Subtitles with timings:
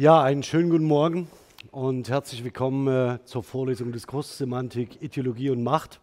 [0.00, 1.26] Ja, einen schönen guten Morgen
[1.72, 5.98] und herzlich willkommen äh, zur Vorlesung Diskurssemantik, Ideologie und Macht.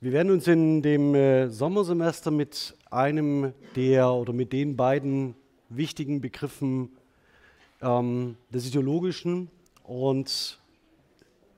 [0.00, 5.36] Wir werden uns in dem äh, Sommersemester mit einem der oder mit den beiden
[5.68, 6.90] wichtigen Begriffen
[7.80, 9.48] ähm, des Ideologischen
[9.84, 10.58] und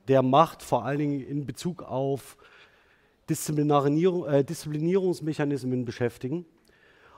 [0.07, 2.37] der Macht vor allen Dingen in Bezug auf
[3.27, 6.45] Disziplinierung, äh, Disziplinierungsmechanismen beschäftigen.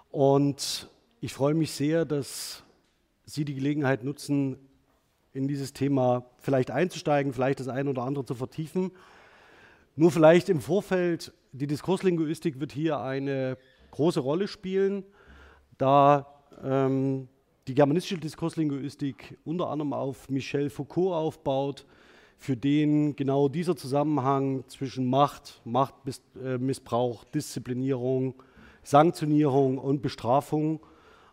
[0.10, 2.65] Und ich freue mich sehr, dass
[3.26, 4.58] Sie die Gelegenheit nutzen,
[5.34, 8.92] in dieses Thema vielleicht einzusteigen, vielleicht das eine oder andere zu vertiefen.
[9.96, 13.58] Nur vielleicht im Vorfeld, die Diskurslinguistik wird hier eine
[13.92, 15.04] große Rolle spielen,
[15.78, 16.28] da
[16.64, 17.28] ähm,
[17.68, 21.86] die germanistische Diskurslinguistik unter anderem auf Michel Foucault aufbaut,
[22.38, 28.36] für den genau dieser Zusammenhang zwischen Macht, Machtmissbrauch, Disziplinierung,
[28.84, 30.82] Sanktionierung und Bestrafung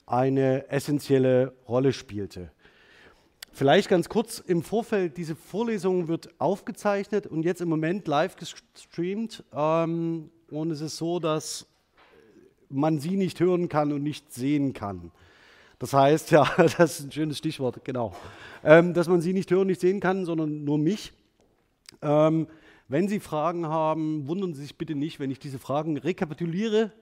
[0.06, 2.50] eine essentielle Rolle spielte.
[3.54, 9.44] Vielleicht ganz kurz im Vorfeld, diese Vorlesung wird aufgezeichnet und jetzt im Moment live gestreamt.
[9.54, 11.66] Ähm, und es ist so, dass
[12.70, 15.10] man sie nicht hören kann und nicht sehen kann.
[15.78, 18.14] Das heißt, ja, das ist ein schönes Stichwort, genau.
[18.64, 21.12] Ähm, dass man sie nicht hören, nicht sehen kann, sondern nur mich.
[22.00, 22.46] Ähm,
[22.88, 26.92] wenn Sie Fragen haben, wundern Sie sich bitte nicht, wenn ich diese Fragen rekapituliere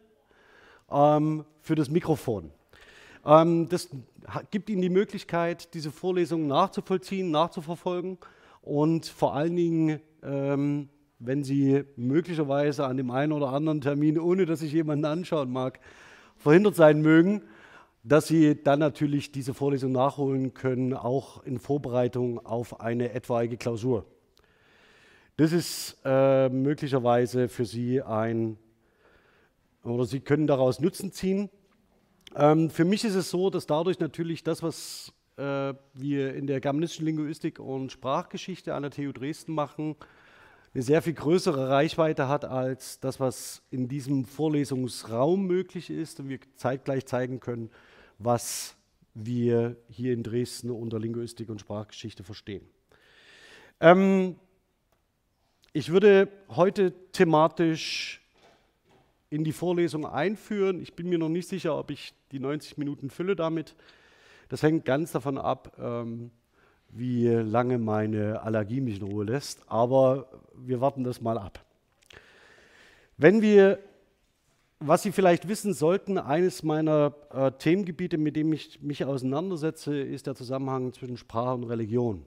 [0.90, 2.52] ähm, für das Mikrofon.
[3.24, 3.88] Ähm, das
[4.50, 8.18] gibt Ihnen die Möglichkeit, diese Vorlesungen nachzuvollziehen, nachzuverfolgen
[8.62, 10.88] und vor allen Dingen, ähm,
[11.18, 15.80] wenn Sie möglicherweise an dem einen oder anderen Termin, ohne dass sich jemand anschauen mag,
[16.36, 17.42] verhindert sein mögen,
[18.02, 24.06] dass Sie dann natürlich diese Vorlesung nachholen können, auch in Vorbereitung auf eine etwaige Klausur.
[25.36, 28.58] Das ist äh, möglicherweise für Sie ein,
[29.82, 31.50] oder Sie können daraus Nutzen ziehen.
[32.34, 36.60] Ähm, für mich ist es so, dass dadurch natürlich das, was äh, wir in der
[36.60, 39.96] germanistischen Linguistik und Sprachgeschichte an der TU Dresden machen,
[40.72, 46.28] eine sehr viel größere Reichweite hat als das, was in diesem Vorlesungsraum möglich ist und
[46.28, 47.70] wir zeitgleich zeigen können,
[48.18, 48.76] was
[49.14, 52.68] wir hier in Dresden unter Linguistik und Sprachgeschichte verstehen.
[53.80, 54.36] Ähm,
[55.72, 58.19] ich würde heute thematisch
[59.30, 60.80] in die Vorlesung einführen.
[60.80, 63.76] Ich bin mir noch nicht sicher, ob ich die 90 Minuten fülle damit.
[64.48, 66.32] Das hängt ganz davon ab, ähm,
[66.88, 69.62] wie lange meine Allergie mich in Ruhe lässt.
[69.68, 71.64] Aber wir warten das mal ab.
[73.16, 73.78] Wenn wir,
[74.80, 80.26] was Sie vielleicht wissen sollten, eines meiner äh, Themengebiete, mit dem ich mich auseinandersetze, ist
[80.26, 82.26] der Zusammenhang zwischen Sprache und Religion.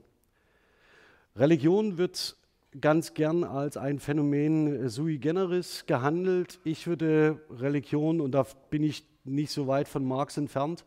[1.36, 2.36] Religion wird
[2.80, 6.60] ganz gern als ein Phänomen sui generis gehandelt.
[6.64, 10.84] Ich würde Religion, und da bin ich nicht so weit von Marx entfernt,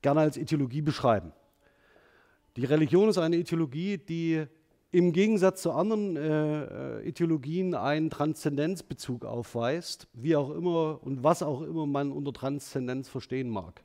[0.00, 1.32] gerne als Ideologie beschreiben.
[2.56, 4.44] Die Religion ist eine Ideologie, die
[4.90, 11.42] im Gegensatz zu anderen äh, äh, Ideologien einen Transzendenzbezug aufweist, wie auch immer und was
[11.42, 13.82] auch immer man unter Transzendenz verstehen mag.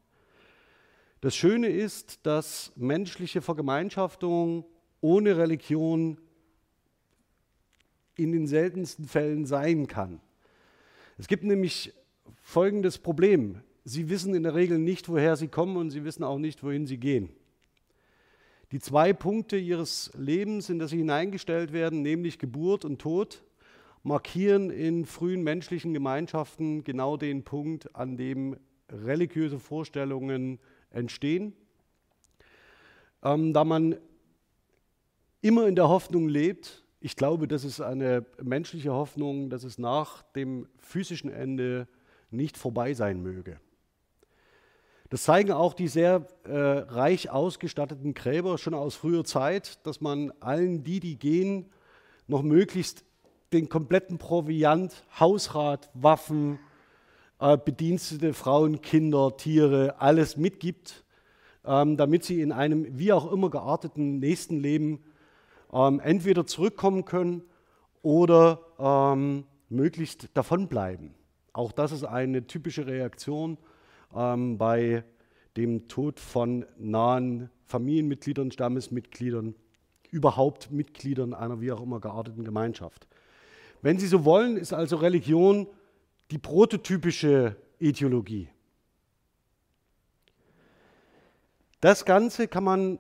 [1.21, 4.65] Das Schöne ist, dass menschliche Vergemeinschaftung
[4.99, 6.17] ohne Religion
[8.17, 10.19] in den seltensten Fällen sein kann.
[11.17, 11.93] Es gibt nämlich
[12.41, 13.61] folgendes Problem.
[13.83, 16.85] Sie wissen in der Regel nicht, woher sie kommen und sie wissen auch nicht, wohin
[16.85, 17.29] sie gehen.
[18.71, 23.43] Die zwei Punkte ihres Lebens, in das sie hineingestellt werden, nämlich Geburt und Tod,
[24.03, 28.57] markieren in frühen menschlichen Gemeinschaften genau den Punkt, an dem
[28.89, 30.59] religiöse Vorstellungen
[30.89, 31.53] entstehen.
[33.23, 33.97] Ähm, da man
[35.41, 40.23] immer in der Hoffnung lebt, ich glaube, das ist eine menschliche Hoffnung, dass es nach
[40.23, 41.87] dem physischen Ende
[42.31, 43.61] nicht vorbei sein möge.
[45.09, 50.33] Das zeigen auch die sehr äh, reich ausgestatteten Gräber schon aus früher Zeit, dass man
[50.41, 51.69] allen die, die gehen,
[52.27, 53.05] noch möglichst
[53.53, 56.59] den kompletten Proviant, Hausrat, Waffen,
[57.39, 61.05] äh, Bedienstete, Frauen, Kinder, Tiere, alles mitgibt,
[61.63, 65.05] ähm, damit sie in einem wie auch immer gearteten nächsten Leben
[65.77, 67.43] ähm, entweder zurückkommen können
[68.01, 71.13] oder ähm, möglichst davonbleiben.
[71.53, 73.57] Auch das ist eine typische Reaktion
[74.15, 75.03] ähm, bei
[75.55, 79.55] dem Tod von nahen Familienmitgliedern, Stammesmitgliedern,
[80.09, 83.07] überhaupt Mitgliedern einer wie auch immer gearteten Gemeinschaft.
[83.81, 85.67] Wenn Sie so wollen, ist also Religion
[86.31, 88.49] die prototypische Ideologie.
[91.81, 92.99] Das Ganze kann man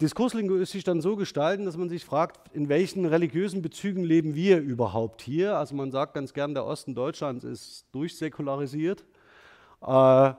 [0.00, 5.20] diskurslinguistisch dann so gestalten, dass man sich fragt, in welchen religiösen Bezügen leben wir überhaupt
[5.20, 5.56] hier?
[5.58, 9.04] Also man sagt ganz gern, der Osten Deutschlands ist durchsäkularisiert.
[9.82, 10.32] Äh,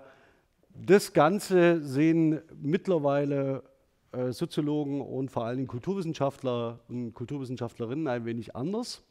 [0.74, 3.64] das Ganze sehen mittlerweile
[4.12, 9.04] äh, Soziologen und vor allen Dingen Kulturwissenschaftler und Kulturwissenschaftlerinnen ein wenig anders.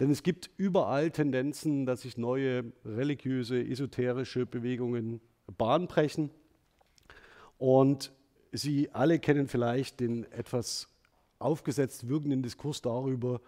[0.00, 5.20] Denn es gibt überall Tendenzen, dass sich neue religiöse, esoterische Bewegungen
[5.58, 6.30] Bahn brechen.
[7.58, 8.12] Und
[8.52, 10.88] Sie alle kennen vielleicht den etwas
[11.38, 13.40] aufgesetzt wirkenden Diskurs darüber,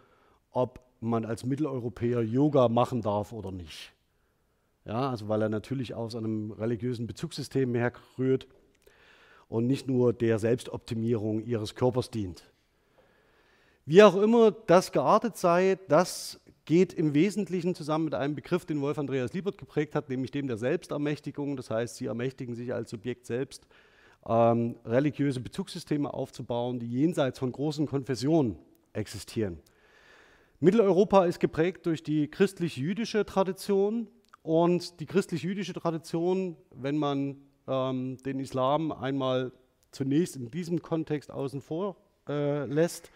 [0.51, 3.93] ob man als Mitteleuropäer Yoga machen darf oder nicht.
[4.85, 8.47] Ja, also weil er natürlich aus einem religiösen Bezugssystem herrührt
[9.49, 12.45] und nicht nur der Selbstoptimierung ihres Körpers dient.
[13.85, 18.81] Wie auch immer das geartet sei, das geht im Wesentlichen zusammen mit einem Begriff, den
[18.81, 21.57] Wolf Andreas Liebert geprägt hat, nämlich dem der Selbstermächtigung.
[21.57, 23.67] Das heißt, sie ermächtigen sich als Subjekt selbst,
[24.29, 28.57] ähm, religiöse Bezugssysteme aufzubauen, die jenseits von großen Konfessionen
[28.93, 29.61] existieren.
[30.61, 34.09] Mitteleuropa ist geprägt durch die christlich-jüdische Tradition
[34.43, 37.37] und die christlich-jüdische Tradition, wenn man
[37.67, 39.53] ähm, den Islam einmal
[39.91, 41.97] zunächst in diesem Kontext außen vor
[42.29, 43.11] äh, lässt,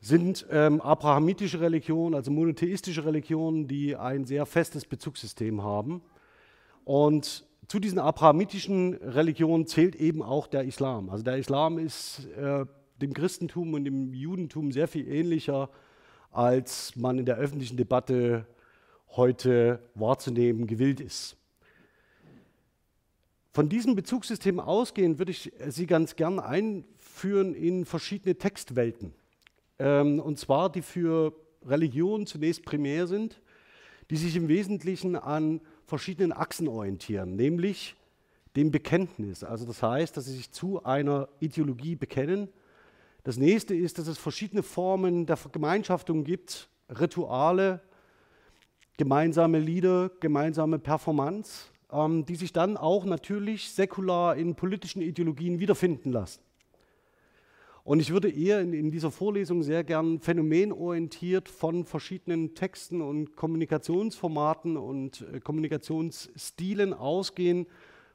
[0.00, 6.02] sind ähm, abrahamitische Religionen, also monotheistische Religionen, die ein sehr festes Bezugssystem haben.
[6.84, 11.10] Und zu diesen abrahamitischen Religionen zählt eben auch der Islam.
[11.10, 12.66] Also der Islam ist äh,
[13.00, 15.70] dem Christentum und dem Judentum sehr viel ähnlicher,
[16.30, 18.46] als man in der öffentlichen Debatte
[19.10, 21.36] heute wahrzunehmen gewillt ist.
[23.52, 29.14] Von diesem Bezugssystem ausgehend würde ich Sie ganz gern einführen in verschiedene Textwelten.
[29.78, 31.32] Ähm, und zwar die für
[31.64, 33.40] Religion zunächst primär sind,
[34.10, 37.96] die sich im Wesentlichen an verschiedenen Achsen orientieren, nämlich
[38.56, 39.42] dem Bekenntnis.
[39.44, 42.48] Also das heißt, dass sie sich zu einer Ideologie bekennen.
[43.24, 47.80] Das nächste ist, dass es verschiedene Formen der Vergemeinschaftung gibt, Rituale,
[48.96, 56.12] gemeinsame Lieder, gemeinsame Performance, ähm, die sich dann auch natürlich säkular in politischen Ideologien wiederfinden
[56.12, 56.43] lassen.
[57.84, 63.36] Und ich würde eher in, in, dieser Vorlesung sehr gern phänomenorientiert von verschiedenen Texten und
[63.36, 67.66] Kommunikationsformaten und äh, Kommunikationsstilen ausgehen,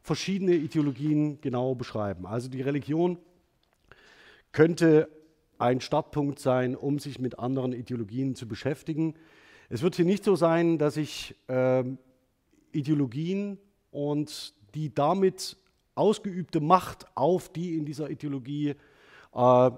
[0.01, 2.25] verschiedene Ideologien genau beschreiben.
[2.25, 3.19] Also die Religion
[4.51, 5.07] könnte
[5.59, 9.13] ein Startpunkt sein, um sich mit anderen Ideologien zu beschäftigen.
[9.69, 11.83] Es wird hier nicht so sein, dass ich äh,
[12.71, 13.59] Ideologien
[13.91, 15.57] und die damit
[15.93, 18.73] ausgeübte Macht auf die in dieser Ideologie
[19.33, 19.71] äh,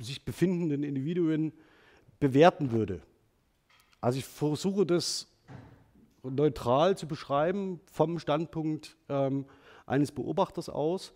[0.00, 1.52] sich befindenden Individuen
[2.20, 3.02] bewerten würde.
[4.00, 5.28] Also ich versuche das
[6.22, 9.46] neutral zu beschreiben vom Standpunkt ähm,
[9.86, 11.12] eines Beobachters aus.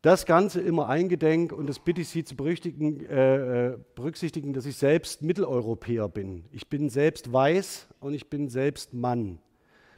[0.00, 4.76] Das Ganze immer eingedenk, und das bitte ich Sie zu äh, äh, berücksichtigen, dass ich
[4.76, 6.44] selbst Mitteleuropäer bin.
[6.50, 9.38] Ich bin selbst weiß und ich bin selbst Mann.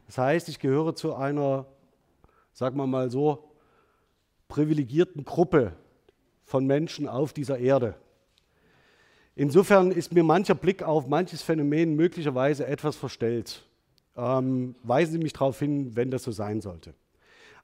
[0.07, 1.67] Das heißt, ich gehöre zu einer,
[2.53, 3.51] sagen wir mal so,
[4.49, 5.75] privilegierten Gruppe
[6.45, 7.95] von Menschen auf dieser Erde.
[9.37, 13.65] Insofern ist mir mancher Blick auf manches Phänomen möglicherweise etwas verstellt.
[14.17, 16.95] Ähm, weisen Sie mich darauf hin, wenn das so sein sollte.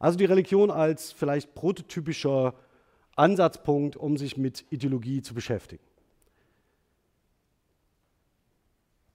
[0.00, 2.54] Also die Religion als vielleicht prototypischer
[3.14, 5.82] Ansatzpunkt, um sich mit Ideologie zu beschäftigen.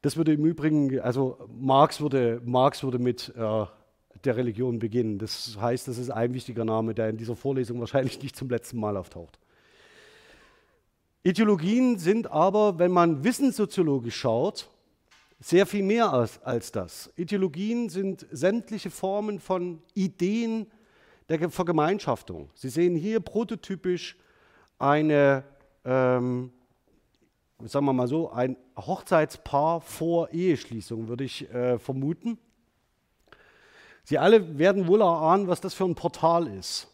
[0.01, 3.65] Das würde im Übrigen, also Marx würde, Marx würde mit äh,
[4.23, 5.17] der Religion beginnen.
[5.17, 8.79] Das heißt, das ist ein wichtiger Name, der in dieser Vorlesung wahrscheinlich nicht zum letzten
[8.79, 9.39] Mal auftaucht.
[11.25, 14.69] Ideologien sind aber, wenn man wissenssoziologisch schaut,
[15.39, 17.11] sehr viel mehr als, als das.
[17.15, 20.67] Ideologien sind sämtliche Formen von Ideen
[21.27, 22.51] der Vergemeinschaftung.
[22.53, 24.15] Sie sehen hier prototypisch
[24.77, 25.43] eine,
[25.83, 26.51] ähm,
[27.63, 32.37] sagen wir mal so, ein Hochzeitspaar vor Eheschließung, würde ich äh, vermuten.
[34.03, 36.87] Sie alle werden wohl erahnen, was das für ein Portal ist.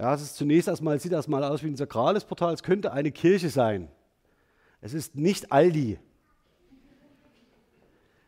[0.00, 2.54] Ja, es ist zunächst erstmal, sieht erstmal aus wie ein sakrales Portal.
[2.54, 3.90] Es könnte eine Kirche sein.
[4.80, 5.98] Es ist nicht Aldi.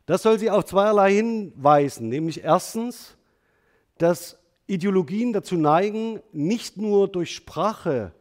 [0.05, 3.17] Das soll sie auf zweierlei hinweisen, nämlich erstens,
[3.97, 8.12] dass Ideologien dazu neigen, nicht nur durch Sprache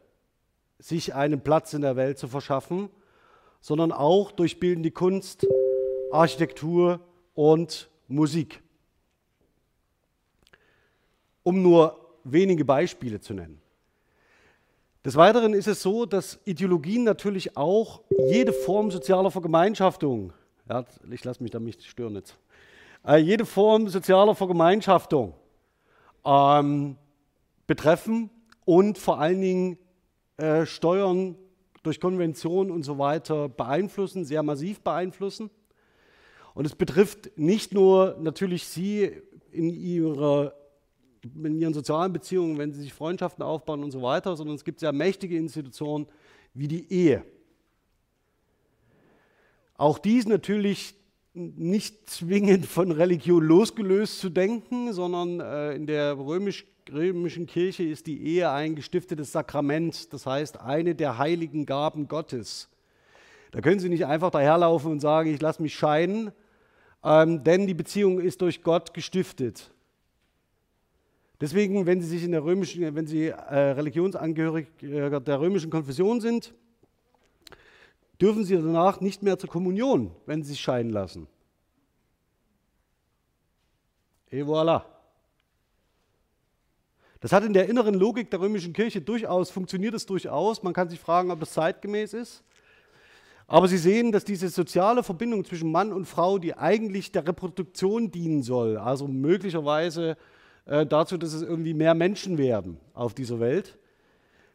[0.78, 2.88] sich einen Platz in der Welt zu verschaffen,
[3.60, 5.46] sondern auch durch bildende Kunst,
[6.10, 7.00] Architektur
[7.34, 8.62] und Musik.
[11.42, 13.60] Um nur wenige Beispiele zu nennen.
[15.04, 20.32] Des Weiteren ist es so, dass Ideologien natürlich auch jede Form sozialer Vergemeinschaftung,
[20.68, 22.38] ja, ich lasse mich da stören jetzt,
[23.06, 25.34] äh, jede Form sozialer Vergemeinschaftung
[26.24, 26.96] ähm,
[27.66, 28.30] betreffen
[28.64, 29.78] und vor allen Dingen
[30.36, 31.36] äh, Steuern
[31.82, 35.50] durch Konventionen und so weiter beeinflussen, sehr massiv beeinflussen.
[36.54, 39.10] Und es betrifft nicht nur natürlich Sie
[39.50, 40.54] in, ihrer,
[41.24, 44.80] in Ihren sozialen Beziehungen, wenn Sie sich Freundschaften aufbauen und so weiter, sondern es gibt
[44.80, 46.06] sehr mächtige Institutionen
[46.54, 47.24] wie die Ehe.
[49.76, 50.94] Auch dies natürlich
[51.34, 58.06] nicht zwingend von Religion losgelöst zu denken, sondern äh, in der römisch, römischen Kirche ist
[58.06, 62.68] die Ehe ein gestiftetes Sakrament, das heißt eine der heiligen Gaben Gottes.
[63.50, 66.32] Da können Sie nicht einfach daherlaufen und sagen, ich lasse mich scheiden,
[67.02, 69.72] ähm, denn die Beziehung ist durch Gott gestiftet.
[71.42, 76.20] Deswegen, wenn Sie sich in der römischen, wenn Sie äh, religionsangehörig äh, der römischen Konfession
[76.20, 76.54] sind,
[78.20, 81.26] dürfen Sie danach nicht mehr zur Kommunion, wenn Sie sich scheiden lassen.
[84.30, 84.84] Et voilà.
[87.18, 90.62] Das hat in der inneren Logik der römischen Kirche durchaus, funktioniert es durchaus.
[90.62, 92.44] Man kann sich fragen, ob das zeitgemäß ist.
[93.48, 98.12] Aber Sie sehen, dass diese soziale Verbindung zwischen Mann und Frau, die eigentlich der Reproduktion
[98.12, 100.16] dienen soll, also möglicherweise
[100.66, 103.78] äh, dazu, dass es irgendwie mehr Menschen werden auf dieser Welt,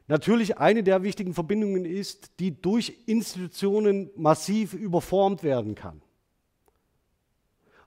[0.08, 6.02] natürlich eine der wichtigen Verbindungen ist, die durch Institutionen massiv überformt werden kann.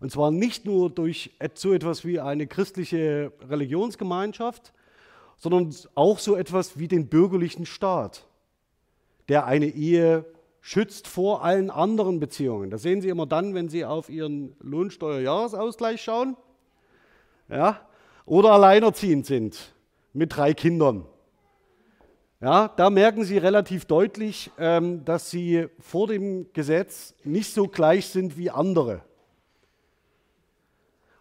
[0.00, 4.72] Und zwar nicht nur durch so etwas wie eine christliche Religionsgemeinschaft,
[5.36, 8.26] sondern auch so etwas wie den bürgerlichen Staat,
[9.28, 10.24] der eine Ehe
[10.62, 12.70] schützt vor allen anderen Beziehungen.
[12.70, 16.36] Das sehen Sie immer dann, wenn Sie auf Ihren Lohnsteuerjahresausgleich schauen
[17.50, 17.80] ja,
[18.30, 19.74] oder alleinerziehend sind
[20.12, 21.04] mit drei Kindern.
[22.40, 28.06] Ja, da merken Sie relativ deutlich, ähm, dass Sie vor dem Gesetz nicht so gleich
[28.06, 29.02] sind wie andere.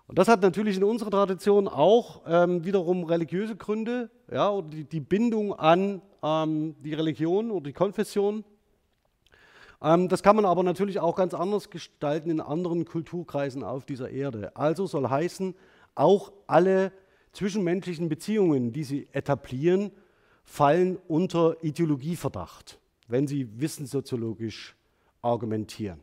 [0.05, 4.99] Und das hat natürlich in unserer Tradition auch ähm, wiederum religiöse Gründe, ja, oder die,
[4.99, 8.43] Bindung an ähm, die Religion oder die Konfession.
[9.81, 14.53] Das kann man aber natürlich auch ganz anders gestalten in anderen Kulturkreisen auf dieser Erde.
[14.53, 15.55] Also soll heißen,
[15.99, 16.91] auch alle
[17.33, 19.91] zwischenmenschlichen Beziehungen, die sie etablieren,
[20.43, 24.75] fallen unter Ideologieverdacht, wenn sie wissenssoziologisch
[25.21, 25.99] argumentieren.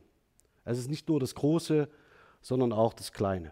[0.63, 1.89] Es ist nicht nur das Große,
[2.41, 3.51] sondern auch das Kleine.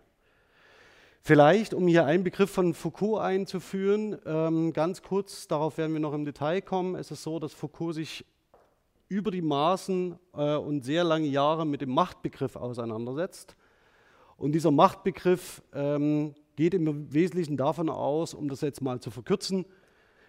[1.21, 6.13] Vielleicht, um hier einen Begriff von Foucault einzuführen, ähm, ganz kurz, darauf werden wir noch
[6.13, 6.93] im Detail kommen.
[6.95, 8.23] Es ist so, dass Foucault sich
[9.09, 13.55] über die Maßen äh, und sehr lange Jahre mit dem Machtbegriff auseinandersetzt.
[14.37, 19.65] Und dieser Machtbegriff ähm, geht im Wesentlichen davon aus, um das jetzt mal zu verkürzen,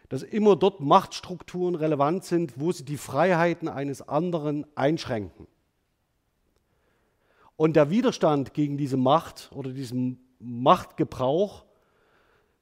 [0.09, 5.47] dass immer dort Machtstrukturen relevant sind, wo sie die Freiheiten eines anderen einschränken.
[7.57, 11.65] Und der Widerstand gegen diese Macht oder diesen Machtgebrauch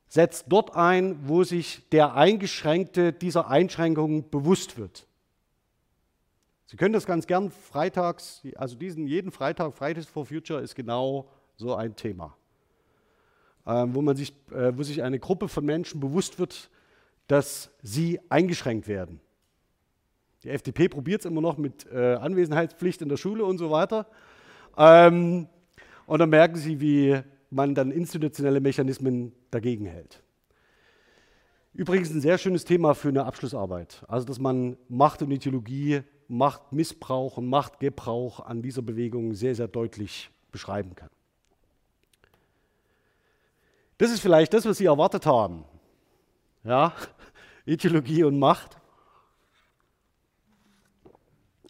[0.09, 5.07] setzt dort ein, wo sich der Eingeschränkte dieser Einschränkungen bewusst wird.
[6.75, 11.31] Sie können das ganz gern freitags, also diesen jeden Freitag, Fridays for Future ist genau
[11.55, 12.37] so ein Thema,
[13.65, 16.69] ähm, wo, man sich, äh, wo sich eine Gruppe von Menschen bewusst wird,
[17.29, 19.21] dass sie eingeschränkt werden.
[20.43, 24.09] Die FDP probiert es immer noch mit äh, Anwesenheitspflicht in der Schule und so weiter.
[24.77, 25.47] Ähm,
[26.07, 30.25] und dann merken sie, wie man dann institutionelle Mechanismen dagegen hält.
[31.73, 34.05] Übrigens ein sehr schönes Thema für eine Abschlussarbeit.
[34.09, 40.31] Also, dass man Macht und Ideologie, Machtmissbrauch und Machtgebrauch an dieser Bewegung sehr, sehr deutlich
[40.53, 41.11] beschreiben kann.
[43.99, 45.65] Das ist vielleicht das, was Sie erwartet haben.
[46.65, 46.93] Ja,
[47.67, 48.77] Ideologie und Macht.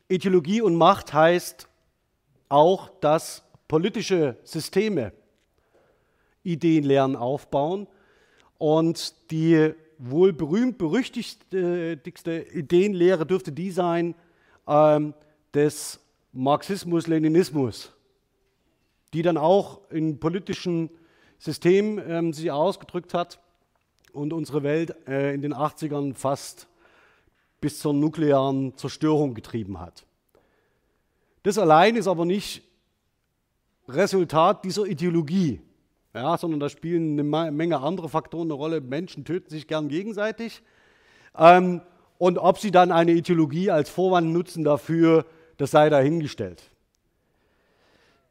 [0.08, 1.68] Ideologie und Macht heißt
[2.48, 5.12] auch, dass politische Systeme
[6.42, 7.88] Ideenlehren aufbauen
[8.58, 14.14] und die wohl berühmt berüchtigste Ideenlehre dürfte die sein
[14.66, 15.14] ähm,
[15.54, 16.00] des
[16.32, 17.92] Marxismus-Leninismus,
[19.12, 20.90] die dann auch in politischen
[21.38, 23.38] Systemen ähm, sich ausgedrückt hat
[24.12, 26.68] und unsere Welt äh, in den 80ern fast
[27.60, 30.04] bis zur nuklearen Zerstörung getrieben hat.
[31.42, 32.62] Das allein ist aber nicht
[33.88, 35.60] Resultat dieser Ideologie,
[36.14, 38.80] ja, sondern da spielen eine Menge andere Faktoren eine Rolle.
[38.80, 40.62] Menschen töten sich gern gegenseitig.
[41.36, 41.82] Ähm,
[42.18, 46.62] und ob sie dann eine Ideologie als Vorwand nutzen dafür, das sei dahingestellt.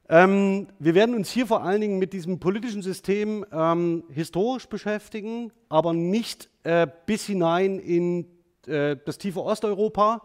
[0.10, 5.52] Ähm, wir werden uns hier vor allen Dingen mit diesem politischen System ähm, historisch beschäftigen,
[5.70, 8.28] aber nicht äh, bis hinein in
[8.68, 10.22] äh, das tiefe Osteuropa,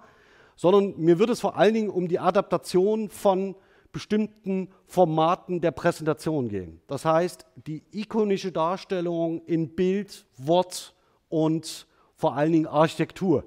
[0.57, 3.55] sondern mir wird es vor allen Dingen um die Adaptation von
[3.93, 6.81] bestimmten Formaten der Präsentation gehen.
[6.87, 10.95] Das heißt, die ikonische Darstellung in Bild, Wort
[11.29, 11.87] und
[12.19, 13.45] vor allen Dingen Architektur.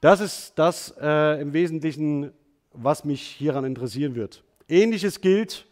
[0.00, 2.32] Das ist das äh, im Wesentlichen,
[2.72, 4.44] was mich hieran interessieren wird.
[4.68, 5.66] Ähnliches gilt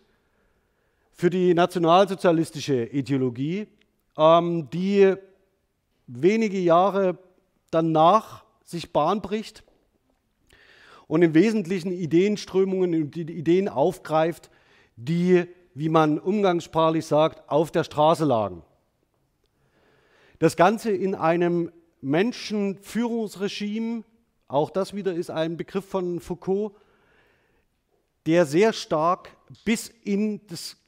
[1.12, 3.68] für die nationalsozialistische Ideologie,
[4.16, 5.14] ähm, die
[6.06, 7.18] wenige Jahre
[7.70, 9.62] danach sich Bahn bricht
[11.08, 14.50] und im Wesentlichen Ideenströmungen und Ideen aufgreift,
[14.96, 18.62] die, wie man umgangssprachlich sagt, auf der Straße lagen.
[20.40, 21.70] Das Ganze in einem
[22.00, 24.04] Menschenführungsregime,
[24.48, 26.72] auch das wieder ist ein Begriff von Foucault,
[28.24, 30.78] der sehr stark bis in das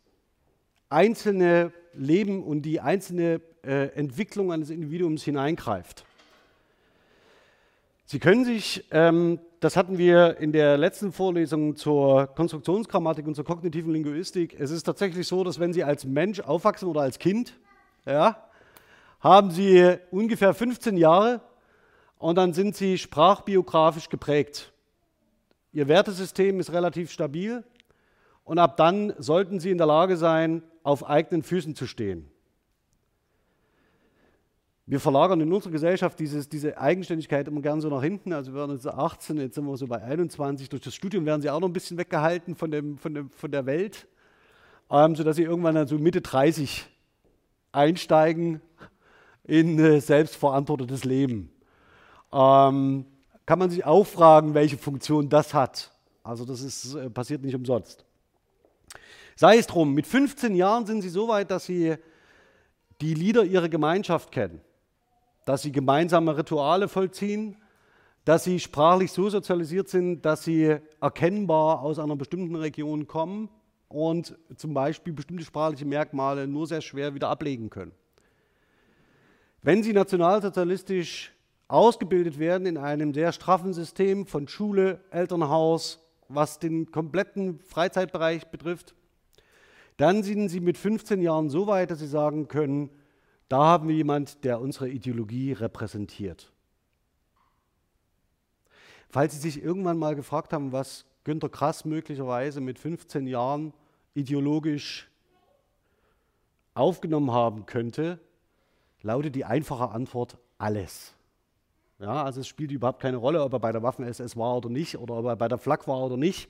[0.88, 6.06] einzelne Leben und die einzelne äh, Entwicklung eines Individuums hineingreift.
[8.06, 13.44] Sie können sich, ähm, das hatten wir in der letzten Vorlesung zur Konstruktionsgrammatik und zur
[13.44, 17.52] kognitiven Linguistik, es ist tatsächlich so, dass wenn Sie als Mensch aufwachsen oder als Kind,
[18.06, 18.48] ja,
[19.22, 21.40] haben Sie ungefähr 15 Jahre
[22.18, 24.72] und dann sind Sie sprachbiografisch geprägt.
[25.72, 27.64] Ihr Wertesystem ist relativ stabil
[28.44, 32.28] und ab dann sollten Sie in der Lage sein, auf eigenen Füßen zu stehen.
[34.84, 38.32] Wir verlagern in unserer Gesellschaft dieses, diese Eigenständigkeit immer gern so nach hinten.
[38.32, 40.68] Also wir waren jetzt 18, jetzt sind wir so bei 21.
[40.68, 43.52] Durch das Studium werden sie auch noch ein bisschen weggehalten von, dem, von, dem, von
[43.52, 44.08] der Welt,
[44.90, 46.84] ähm, sodass sie irgendwann dann so Mitte 30
[47.70, 48.60] einsteigen
[49.44, 51.50] in äh, selbstverantwortetes Leben.
[52.32, 53.06] Ähm,
[53.44, 55.90] kann man sich auch fragen, welche Funktion das hat.
[56.22, 58.04] Also das ist, äh, passiert nicht umsonst.
[59.36, 61.96] Sei es drum, mit 15 Jahren sind sie so weit, dass sie
[63.00, 64.60] die Lieder ihrer Gemeinschaft kennen,
[65.44, 67.56] dass sie gemeinsame Rituale vollziehen,
[68.24, 73.48] dass sie sprachlich so sozialisiert sind, dass sie erkennbar aus einer bestimmten Region kommen
[73.88, 77.92] und zum Beispiel bestimmte sprachliche Merkmale nur sehr schwer wieder ablegen können.
[79.62, 81.32] Wenn sie nationalsozialistisch
[81.68, 88.94] ausgebildet werden in einem sehr straffen System von Schule, Elternhaus, was den kompletten Freizeitbereich betrifft,
[89.98, 92.90] dann sind sie mit 15 Jahren so weit, dass sie sagen können,
[93.48, 96.50] da haben wir jemand, der unsere Ideologie repräsentiert.
[99.08, 103.74] Falls Sie sich irgendwann mal gefragt haben, was Günter Krass möglicherweise mit 15 Jahren
[104.14, 105.10] ideologisch
[106.74, 108.18] aufgenommen haben könnte,
[109.02, 111.14] lautet die einfache Antwort alles.
[111.98, 114.98] Ja, also es spielt überhaupt keine Rolle, ob er bei der Waffen-SS war oder nicht,
[114.98, 116.48] oder ob er bei der Flak war oder nicht.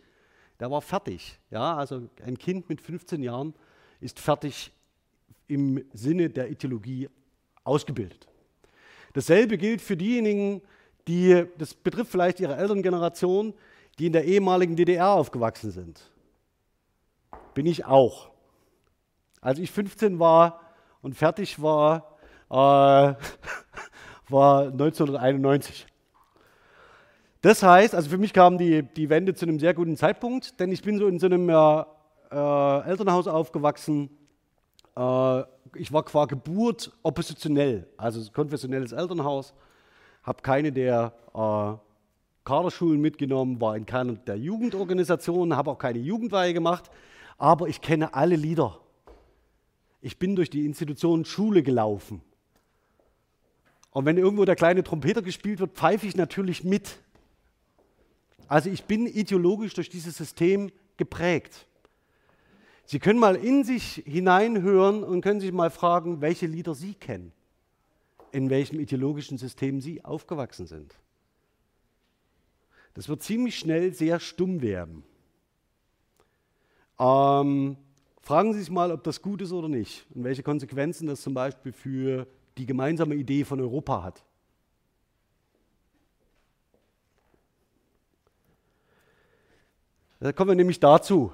[0.60, 1.38] Der war fertig.
[1.50, 3.54] Ja, also ein Kind mit 15 Jahren
[4.00, 4.72] ist fertig
[5.48, 7.08] im Sinne der Ideologie
[7.64, 8.28] ausgebildet.
[9.12, 10.62] Dasselbe gilt für diejenigen,
[11.06, 13.52] die, das betrifft vielleicht ihre Elterngeneration,
[13.98, 16.00] die in der ehemaligen DDR aufgewachsen sind.
[17.54, 18.30] Bin ich auch.
[19.40, 20.60] Als ich 15 war
[21.02, 22.11] und fertig war,
[22.52, 23.14] äh,
[24.28, 25.86] war 1991.
[27.40, 30.70] Das heißt, also für mich kam die, die Wende zu einem sehr guten Zeitpunkt, denn
[30.70, 31.84] ich bin so in so einem äh,
[32.30, 34.10] äh, Elternhaus aufgewachsen.
[34.96, 35.40] Äh,
[35.74, 39.54] ich war qua Geburt oppositionell, also konfessionelles Elternhaus,
[40.22, 41.72] habe keine der äh,
[42.44, 46.90] Kaderschulen mitgenommen, war in keiner der Jugendorganisationen, habe auch keine Jugendweihe gemacht,
[47.38, 48.78] aber ich kenne alle Lieder.
[50.00, 52.22] Ich bin durch die Institution Schule gelaufen.
[53.92, 56.98] Und wenn irgendwo der kleine Trompeter gespielt wird, pfeife ich natürlich mit.
[58.48, 61.66] Also ich bin ideologisch durch dieses System geprägt.
[62.84, 67.32] Sie können mal in sich hineinhören und können sich mal fragen, welche Lieder Sie kennen,
[68.32, 70.94] in welchem ideologischen System Sie aufgewachsen sind.
[72.94, 75.02] Das wird ziemlich schnell sehr stumm werden.
[76.98, 77.76] Ähm,
[78.20, 81.34] fragen Sie sich mal, ob das gut ist oder nicht und welche Konsequenzen das zum
[81.34, 82.26] Beispiel für
[82.56, 84.24] die gemeinsame Idee von Europa hat.
[90.20, 91.32] Da kommen wir nämlich dazu.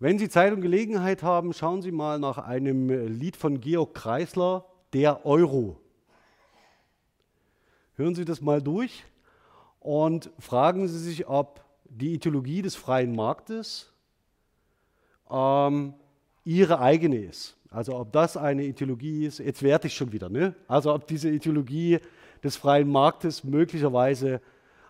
[0.00, 4.64] Wenn Sie Zeit und Gelegenheit haben, schauen Sie mal nach einem Lied von Georg Kreisler,
[4.92, 5.80] Der Euro.
[7.94, 9.04] Hören Sie das mal durch
[9.80, 13.92] und fragen Sie sich, ob die Ideologie des freien Marktes
[15.30, 15.94] ähm,
[16.44, 17.57] Ihre eigene ist.
[17.70, 20.54] Also ob das eine Ideologie ist, jetzt werte ich schon wieder, ne?
[20.68, 21.98] also ob diese Ideologie
[22.42, 24.40] des freien Marktes möglicherweise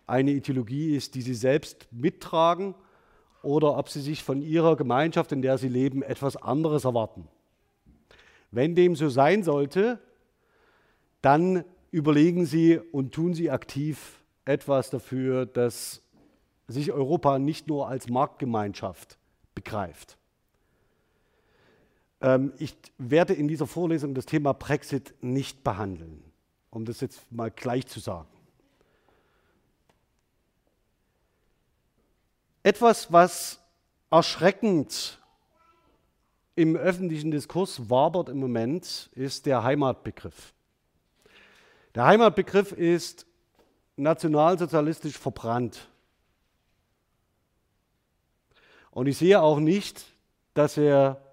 [0.07, 2.75] eine Ideologie ist, die Sie selbst mittragen
[3.43, 7.29] oder ob Sie sich von Ihrer Gemeinschaft, in der Sie leben, etwas anderes erwarten.
[8.51, 9.99] Wenn dem so sein sollte,
[11.21, 16.03] dann überlegen Sie und tun Sie aktiv etwas dafür, dass
[16.69, 19.19] sich Europa nicht nur als Marktgemeinschaft
[19.55, 20.17] begreift.
[22.21, 26.23] Ähm, ich werde in dieser Vorlesung das Thema Brexit nicht behandeln,
[26.71, 28.29] um das jetzt mal gleich zu sagen.
[32.63, 33.61] Etwas, was
[34.11, 35.19] erschreckend
[36.57, 40.53] im öffentlichen Diskurs wabert im Moment, ist der Heimatbegriff.
[41.95, 43.27] Der Heimatbegriff ist
[43.97, 45.89] nationalsozialistisch verbrannt.
[48.91, 50.05] Und ich sehe auch nicht,
[50.55, 51.28] dass er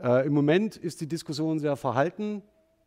[0.00, 2.42] Äh, Im Moment ist die Diskussion sehr verhalten.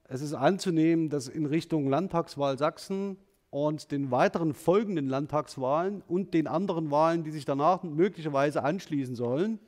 [0.05, 3.17] Es ist anzunehmen, dass in Richtung Landtagswahl Sachsen
[3.49, 9.59] und den weiteren folgenden Landtagswahlen und den anderen Wahlen, die sich danach möglicherweise anschließen sollen,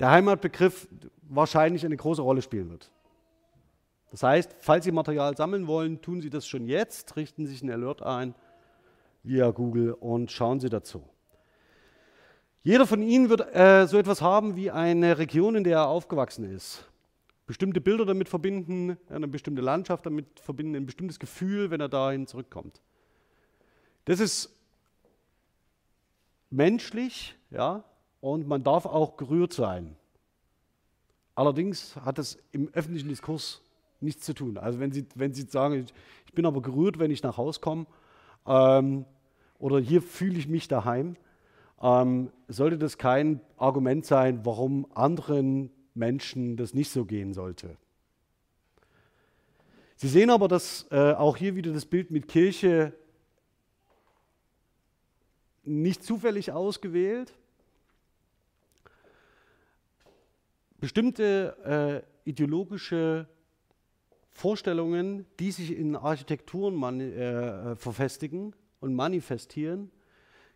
[0.00, 0.88] der Heimatbegriff
[1.22, 2.90] wahrscheinlich eine große Rolle spielen wird.
[4.10, 7.62] Das heißt, falls Sie Material sammeln wollen, tun Sie das schon jetzt, richten Sie sich
[7.62, 8.34] einen Alert ein
[9.22, 11.02] via Google und schauen Sie dazu.
[12.66, 16.52] Jeder von Ihnen wird äh, so etwas haben wie eine Region, in der er aufgewachsen
[16.52, 16.84] ist
[17.46, 22.26] bestimmte Bilder damit verbinden, eine bestimmte Landschaft damit verbinden, ein bestimmtes Gefühl, wenn er dahin
[22.26, 22.80] zurückkommt.
[24.04, 24.52] Das ist
[26.50, 27.84] menschlich, ja,
[28.20, 29.94] und man darf auch gerührt sein.
[31.36, 33.62] Allerdings hat das im öffentlichen Diskurs
[34.00, 34.58] nichts zu tun.
[34.58, 35.86] Also wenn Sie, wenn Sie sagen,
[36.26, 37.86] ich bin aber gerührt, wenn ich nach Hause komme,
[38.44, 39.04] ähm,
[39.60, 41.16] oder hier fühle ich mich daheim,
[41.80, 47.76] ähm, sollte das kein Argument sein, warum anderen Menschen das nicht so gehen sollte.
[49.96, 52.92] Sie sehen aber, dass äh, auch hier wieder das Bild mit Kirche
[55.64, 57.32] nicht zufällig ausgewählt.
[60.78, 63.26] Bestimmte äh, ideologische
[64.30, 69.90] Vorstellungen, die sich in Architekturen man, äh, verfestigen und manifestieren,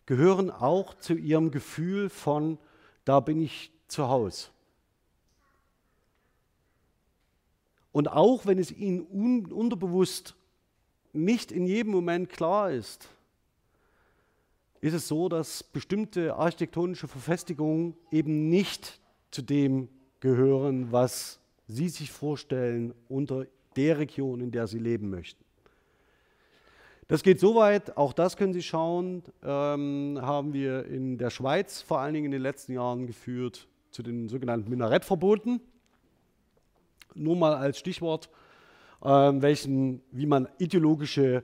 [0.05, 2.57] gehören auch zu ihrem Gefühl von,
[3.05, 4.47] da bin ich zu Hause.
[7.91, 10.35] Und auch wenn es ihnen un unterbewusst
[11.13, 13.09] nicht in jedem Moment klar ist,
[14.79, 22.11] ist es so, dass bestimmte architektonische Verfestigungen eben nicht zu dem gehören, was Sie sich
[22.11, 25.43] vorstellen unter der Region, in der Sie leben möchten.
[27.11, 31.81] Das geht so weit, auch das können Sie schauen, ähm, haben wir in der Schweiz
[31.81, 35.59] vor allen Dingen in den letzten Jahren geführt zu den sogenannten Minarettverboten
[37.13, 38.29] nur mal als Stichwort,
[39.03, 41.43] ähm, welchen, wie man ideologische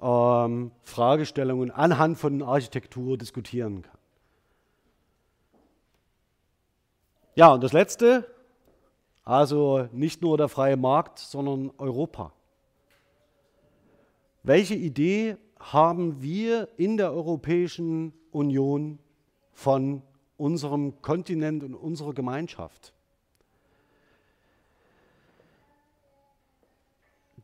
[0.00, 3.98] ähm, Fragestellungen anhand von Architektur diskutieren kann.
[7.34, 8.24] Ja, und das Letzte,
[9.24, 12.32] also nicht nur der freie Markt, sondern Europa.
[14.48, 18.98] Welche Idee haben wir in der Europäischen Union
[19.52, 20.00] von
[20.38, 22.94] unserem Kontinent und unserer Gemeinschaft?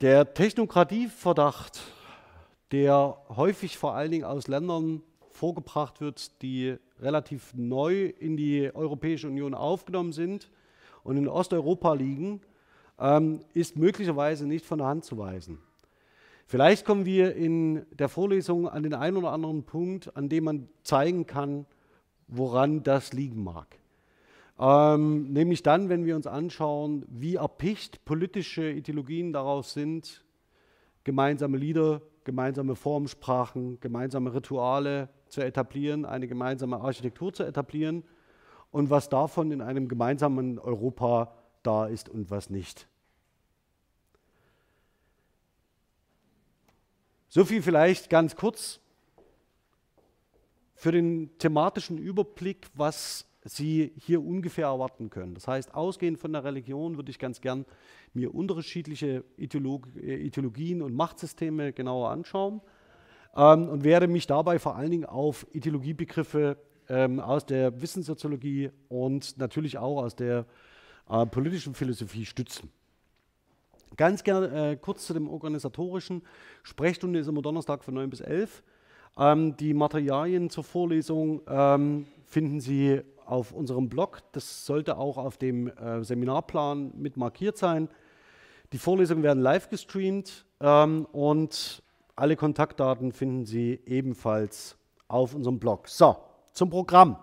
[0.00, 1.82] Der Technokratieverdacht,
[2.72, 9.28] der häufig vor allen Dingen aus Ländern vorgebracht wird, die relativ neu in die Europäische
[9.28, 10.50] Union aufgenommen sind
[11.02, 12.40] und in Osteuropa liegen,
[12.98, 15.58] ähm, ist möglicherweise nicht von der Hand zu weisen.
[16.46, 20.68] Vielleicht kommen wir in der Vorlesung an den einen oder anderen Punkt, an dem man
[20.82, 21.66] zeigen kann,
[22.28, 23.78] woran das liegen mag.
[24.58, 30.24] Ähm, nämlich dann, wenn wir uns anschauen, wie erpicht politische Ideologien darauf sind,
[31.02, 38.04] gemeinsame Lieder, gemeinsame Formsprachen, gemeinsame Rituale zu etablieren, eine gemeinsame Architektur zu etablieren
[38.70, 42.86] und was davon in einem gemeinsamen Europa da ist und was nicht.
[47.36, 48.78] So viel vielleicht ganz kurz
[50.76, 55.34] für den thematischen Überblick, was Sie hier ungefähr erwarten können.
[55.34, 57.66] Das heißt, ausgehend von der Religion würde ich ganz gern
[58.12, 62.60] mir unterschiedliche Ideolog äh, Ideologien und Machtsysteme genauer anschauen.
[63.34, 66.56] ähm, und werde mich dabei vor allen Dingen auf Ideologiebegriffe
[66.88, 70.46] ähm, aus der Wissenssoziologie und natürlich auch aus der
[71.10, 72.70] äh, politischen Philosophie stützen.
[73.96, 76.22] Ganz gerne äh, kurz zu dem organisatorischen.
[76.62, 78.62] Sprechstunde ist immer Donnerstag von 9 bis 11.
[79.16, 84.20] Ähm, die Materialien zur Vorlesung ähm, finden Sie auf unserem Blog.
[84.32, 87.88] Das sollte auch auf dem äh, Seminarplan mit markiert sein.
[88.72, 91.82] Die Vorlesungen werden live gestreamt ähm, und
[92.16, 94.76] alle Kontaktdaten finden Sie ebenfalls
[95.06, 95.88] auf unserem Blog.
[95.88, 96.16] So,
[96.52, 97.18] zum Programm.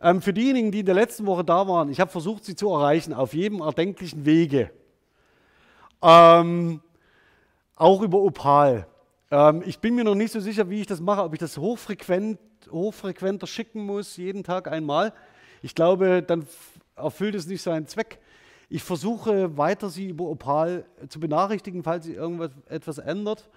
[0.00, 2.70] Ähm, für diejenigen, die in der letzten Woche da waren, ich habe versucht, sie zu
[2.70, 4.70] erreichen auf jedem erdenklichen Wege.
[6.02, 6.80] Ähm,
[7.74, 8.86] auch über Opal.
[9.30, 11.58] Ähm, ich bin mir noch nicht so sicher, wie ich das mache, ob ich das
[11.58, 12.38] hochfrequent,
[12.70, 15.12] hochfrequenter schicken muss, jeden Tag einmal.
[15.62, 16.46] Ich glaube, dann
[16.96, 18.18] erfüllt es nicht seinen Zweck.
[18.68, 23.48] Ich versuche weiter, Sie über Opal zu benachrichtigen, falls sich irgendwas etwas ändert.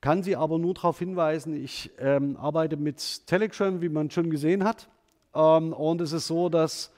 [0.00, 4.64] Kann Sie aber nur darauf hinweisen, ich ähm, arbeite mit Telegram, wie man schon gesehen
[4.64, 4.88] hat.
[5.34, 6.92] Ähm, und es ist so, dass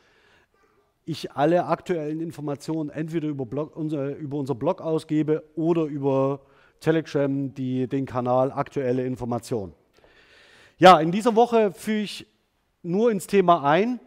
[1.04, 6.40] ich alle aktuellen Informationen entweder über, Blog, unser, über unser Blog ausgebe oder über
[6.80, 9.74] Telegram die, den Kanal aktuelle Informationen.
[10.78, 12.26] Ja, in dieser Woche führe ich
[12.82, 14.00] nur ins Thema ein.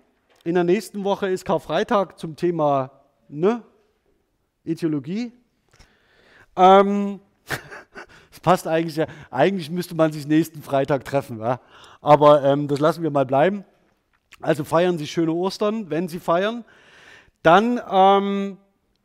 [0.44, 2.92] In der nächsten Woche ist Karfreitag zum Thema
[3.28, 3.64] ne,
[4.64, 5.32] Ideologie.
[6.56, 7.20] Ähm,
[8.32, 9.08] das passt eigentlich ja.
[9.30, 11.60] Eigentlich müsste man sich nächsten Freitag treffen, ja?
[12.02, 13.64] aber ähm, das lassen wir mal bleiben.
[14.42, 16.64] Also feiern Sie schöne Ostern, wenn Sie feiern.
[17.48, 18.58] Dann ähm,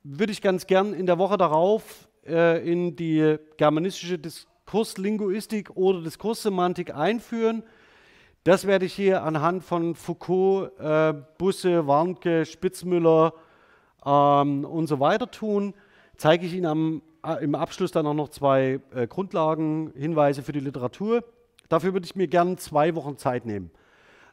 [0.02, 6.92] würde ich ganz gern in der Woche darauf äh, in die germanistische Diskurslinguistik oder Diskurssemantik
[6.92, 7.62] einführen.
[8.42, 13.32] Das werde ich hier anhand von Foucault, äh, Busse, Warnke, Spitzmüller
[14.04, 15.72] ähm, und so weiter tun.
[16.16, 20.58] Zeige ich Ihnen am, äh, im Abschluss dann auch noch zwei äh, Grundlagenhinweise für die
[20.58, 21.22] Literatur.
[21.68, 23.70] Dafür würde ich mir gern zwei Wochen Zeit nehmen.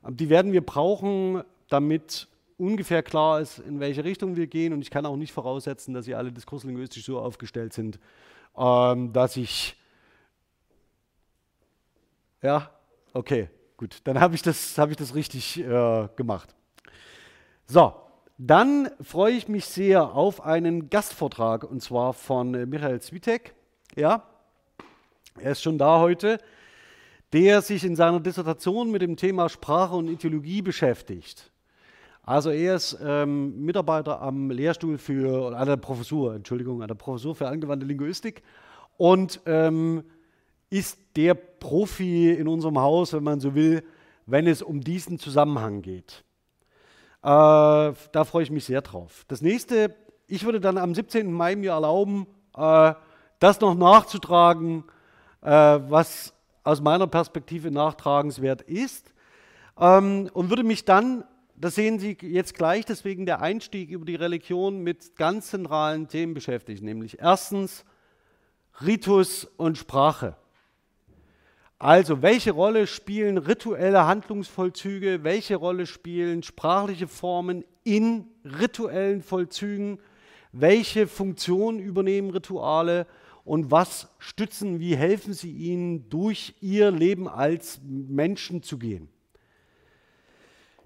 [0.10, 2.28] Die werden wir brauchen, damit
[2.60, 4.74] ungefähr klar ist, in welche Richtung wir gehen.
[4.74, 8.00] Und ich kann auch nicht voraussetzen, dass Sie alle diskurslinguistisch so aufgestellt sind,
[8.58, 9.76] ähm, dass ich.
[12.42, 12.70] Ja,
[13.14, 14.00] okay, gut.
[14.06, 16.56] Dann habe ich, das, hab ich das richtig äh, gemacht.
[17.66, 17.94] So,
[18.38, 23.54] dann freue ich mich sehr auf einen Gastvortrag und zwar von äh, Michael Zwitek.
[23.96, 24.24] Ja,
[25.38, 26.40] er ist schon da heute
[27.34, 31.52] der sich in seiner Dissertation mit dem Thema Sprache und Ideologie beschäftigt.
[32.30, 37.34] Also er ist ähm, Mitarbeiter am Lehrstuhl für, an der Professur, Entschuldigung, an der Professur
[37.34, 38.44] für angewandte Linguistik
[38.98, 40.04] und ähm,
[40.70, 43.84] ist der Profi in unserem Haus, wenn man so will,
[44.28, 46.24] wenn es um diesen Zusammenhang geht.
[47.24, 49.26] Äh, da freue ich mich sehr drauf.
[49.28, 49.96] Das nächste,
[50.28, 51.34] ich würde dann am 17.
[51.34, 52.94] Mai mir erlauben, äh,
[53.40, 54.84] das noch nachzutragen,
[55.42, 59.16] äh, was aus meiner Perspektive nachtragenswert ist
[59.80, 61.24] ähm, und würde mich dann,
[61.60, 66.34] das sehen Sie jetzt gleich, deswegen der Einstieg über die Religion mit ganz zentralen Themen
[66.34, 67.84] beschäftigen, nämlich erstens
[68.82, 70.38] Ritus und Sprache.
[71.78, 80.00] Also, welche Rolle spielen rituelle Handlungsvollzüge, welche Rolle spielen sprachliche Formen in rituellen Vollzügen,
[80.54, 83.06] welche Funktion übernehmen Rituale
[83.44, 89.10] und was stützen, wie helfen sie ihnen, durch ihr Leben als Menschen zu gehen.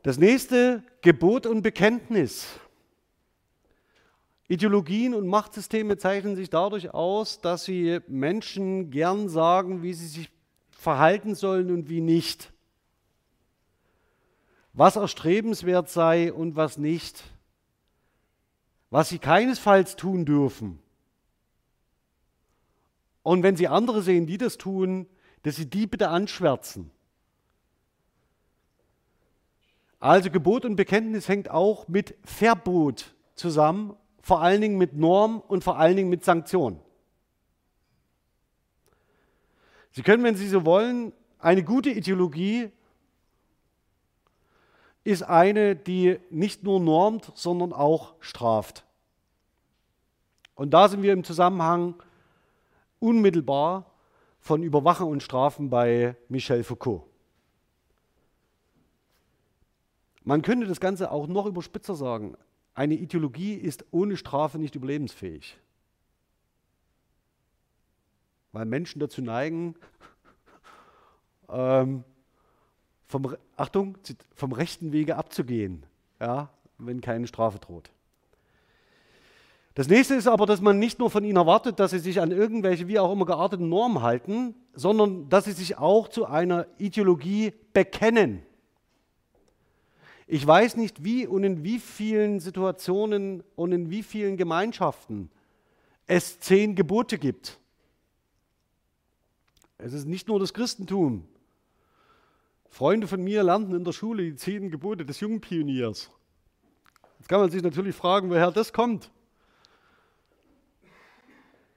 [0.04, 2.48] Das nächste, Gebot und Bekenntnis.
[4.48, 10.30] Ideologien und Machtsysteme zeichnen sich dadurch aus, dass sie Menschen gern sagen, wie sie sich
[10.70, 12.52] verhalten sollen und wie nicht.
[14.74, 17.24] Was erstrebenswert sei und was nicht.
[18.90, 20.84] Was sie keinesfalls tun dürfen
[23.24, 25.08] und wenn Sie andere sehen, die das tun,
[25.42, 26.92] dass Sie die bitte anschwärzen.
[30.04, 35.64] Also Gebot und Bekenntnis hängt auch mit Verbot zusammen, vor allen Dingen mit Norm und
[35.64, 36.78] vor allen Dingen mit Sanktion.
[39.92, 42.70] Sie können, wenn Sie so wollen, eine gute Ideologie
[45.06, 48.84] ist eine, die nicht nur normt, sondern auch straft.
[50.56, 51.96] Und da sind wir im Zusammenhang
[53.00, 53.90] unmittelbar
[54.42, 57.13] von Überwachen und Strafen bei Michel Foucault.
[60.24, 62.36] Man könnte das Ganze auch noch überspitzer sagen.
[62.74, 65.58] Eine Ideologie ist ohne Strafe nicht überlebensfähig.
[68.52, 69.76] Weil Menschen dazu neigen,
[71.50, 72.04] ähm,
[73.08, 73.98] vom, Achtung,
[74.34, 75.86] vom rechten Wege abzugehen,
[76.20, 77.92] ja, wenn keine Strafe droht.
[79.76, 82.32] Das nächste ist aber, dass man nicht nur von ihnen erwartet, dass sie sich an
[82.32, 87.54] irgendwelche wie auch immer gearteten Normen halten, sondern dass sie sich auch zu einer Ideologie
[87.74, 88.44] bekennen.
[90.34, 95.30] Ich weiß nicht, wie und in wie vielen Situationen und in wie vielen Gemeinschaften
[96.08, 97.60] es zehn Gebote gibt.
[99.78, 101.28] Es ist nicht nur das Christentum.
[102.68, 106.10] Freunde von mir lernten in der Schule die zehn Gebote des Jungpioniers.
[107.20, 109.12] Jetzt kann man sich natürlich fragen, woher das kommt.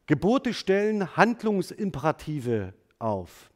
[0.06, 3.50] Gebote stellen Handlungsimperative auf.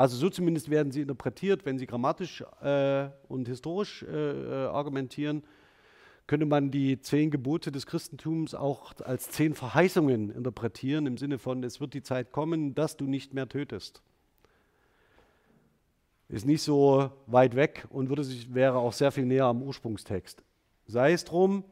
[0.00, 5.42] Also so zumindest werden sie interpretiert, wenn sie grammatisch äh, und historisch äh, äh, argumentieren,
[6.26, 11.62] könnte man die zehn Gebote des Christentums auch als zehn Verheißungen interpretieren, im Sinne von,
[11.64, 14.00] es wird die Zeit kommen, dass du nicht mehr tötest.
[16.30, 20.42] Ist nicht so weit weg und würde sich, wäre auch sehr viel näher am Ursprungstext.
[20.86, 21.62] Sei es drum,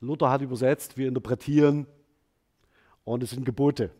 [0.00, 1.86] Luther hat übersetzt, wir interpretieren
[3.04, 3.90] und es sind Gebote.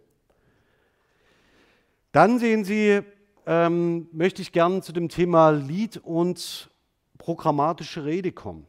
[2.13, 3.03] Dann sehen Sie,
[3.47, 6.71] ähm, möchte ich gerne zu dem Thema Lied und
[7.17, 8.67] programmatische Rede kommen.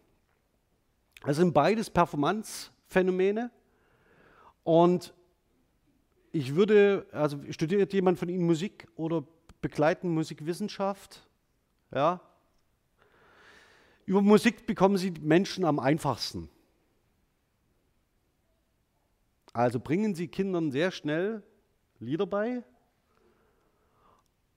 [1.25, 3.51] Das sind beides Performance-Phänomene
[4.63, 5.13] und
[6.31, 9.23] ich würde, also studiert jemand von Ihnen Musik oder
[9.61, 11.27] begleiten Musikwissenschaft?
[11.91, 12.21] Ja?
[14.05, 16.49] Über Musik bekommen Sie Menschen am einfachsten.
[19.53, 21.41] Also bringen Sie Kindern sehr schnell
[21.99, 22.63] Lieder bei,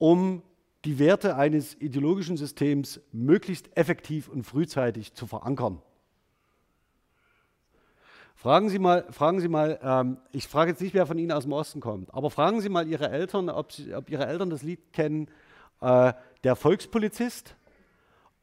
[0.00, 0.42] um
[0.86, 5.82] die Werte eines ideologischen Systems möglichst effektiv und frühzeitig zu verankern.
[8.34, 11.44] Fragen Sie mal, fragen Sie mal ähm, ich frage jetzt nicht, wer von Ihnen aus
[11.44, 14.62] dem Osten kommt, aber fragen Sie mal Ihre Eltern, ob, Sie, ob Ihre Eltern das
[14.62, 15.28] Lied kennen,
[15.82, 17.54] äh, der Volkspolizist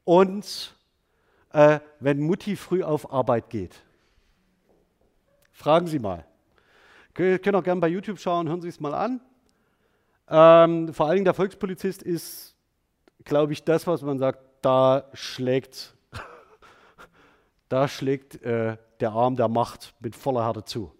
[0.04, 0.76] und
[1.52, 3.82] äh, wenn Mutti früh auf Arbeit geht.
[5.50, 6.24] Fragen Sie mal.
[7.14, 9.20] Könnt auch gerne bei YouTube schauen, hören Sie es mal an.
[10.30, 12.54] Ähm, vor allen Dingen der Volkspolizist ist,
[13.24, 15.94] glaube ich, das, was man sagt, da schlägt,
[17.68, 20.92] da schlägt äh, der Arm der Macht mit voller Härte zu.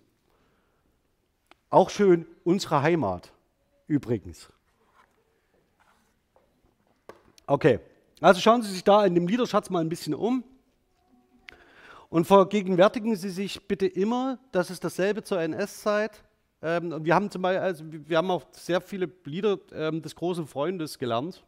[1.71, 3.33] Auch schön unsere Heimat,
[3.87, 4.51] übrigens.
[7.47, 7.81] Okay,
[8.21, 10.45] also schauen Sie sich da in dem Liederschatz mal ein bisschen um.
[12.09, 16.25] Und vergegenwärtigen Sie sich bitte immer, dass es dasselbe zur NS-Zeit.
[16.61, 20.47] Ähm, wir haben zum Beispiel, also wir haben auch sehr viele Lieder ähm, des großen
[20.47, 21.45] Freundes gelernt.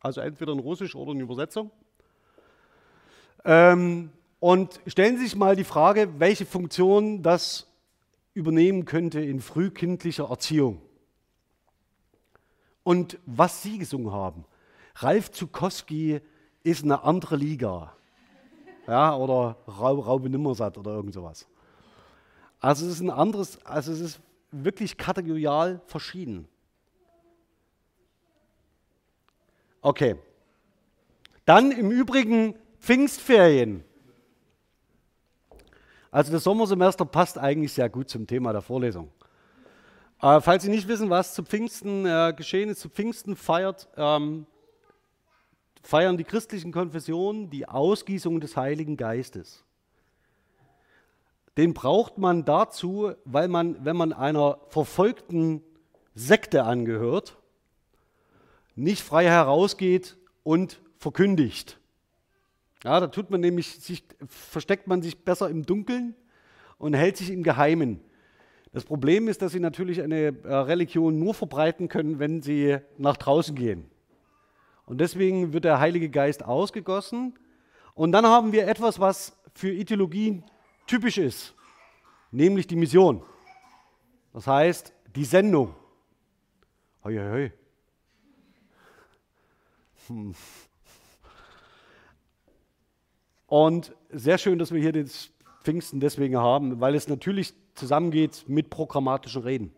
[0.00, 1.70] Also entweder in Russisch oder in Übersetzung.
[3.44, 7.66] Ähm, und stellen Sie sich mal die Frage, welche Funktion das
[8.34, 10.80] übernehmen könnte in frühkindlicher Erziehung.
[12.84, 14.44] Und was Sie gesungen haben.
[14.94, 16.20] Ralf Zukowski
[16.62, 17.92] ist eine andere Liga
[18.86, 21.46] ja, oder Raube Nimmersatt oder irgend sowas.
[22.60, 26.48] Also es ist ein anderes, also es ist wirklich kategorial verschieden.
[29.80, 30.16] Okay.
[31.44, 33.84] Dann im Übrigen Pfingstferien.
[36.10, 39.10] Also das Sommersemester passt eigentlich sehr gut zum Thema der Vorlesung.
[40.20, 44.46] Äh, falls Sie nicht wissen, was zu Pfingsten äh, geschehen ist, zu Pfingsten feiert ähm,
[45.82, 49.64] feiern die christlichen Konfessionen die Ausgießung des Heiligen Geistes.
[51.58, 55.60] Den braucht man dazu, weil man, wenn man einer verfolgten
[56.14, 57.36] Sekte angehört,
[58.76, 61.80] nicht frei herausgeht und verkündigt.
[62.84, 66.14] Ja, da tut man nämlich, sich, versteckt man sich besser im Dunkeln
[66.78, 67.98] und hält sich im Geheimen.
[68.72, 73.16] Das Problem ist, dass sie natürlich eine äh, Religion nur verbreiten können, wenn sie nach
[73.16, 73.90] draußen gehen.
[74.86, 77.36] Und deswegen wird der Heilige Geist ausgegossen.
[77.94, 80.44] Und dann haben wir etwas, was für Ideologien
[80.88, 81.54] typisch ist,
[82.32, 83.22] nämlich die Mission.
[84.32, 85.74] Das heißt, die Sendung.
[87.04, 87.52] Hoi, hoi, hoi.
[90.08, 90.34] Hm.
[93.46, 95.08] Und sehr schön, dass wir hier den
[95.62, 99.72] Pfingsten deswegen haben, weil es natürlich zusammengeht mit programmatischen Reden.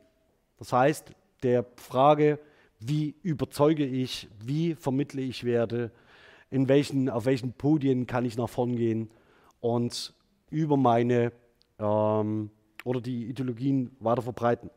[0.58, 2.38] Das heißt, der Frage,
[2.80, 5.92] wie überzeuge ich, wie vermittle ich Werte,
[6.50, 9.10] in welchen, auf welchen Podien kann ich nach vorn gehen
[9.60, 10.14] und
[10.50, 11.32] über meine
[11.78, 12.50] ähm,
[12.84, 14.70] oder die Ideologien weiter verbreiten.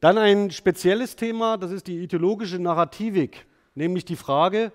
[0.00, 4.72] Dann ein spezielles Thema, das ist die ideologische Narrativik, nämlich die Frage,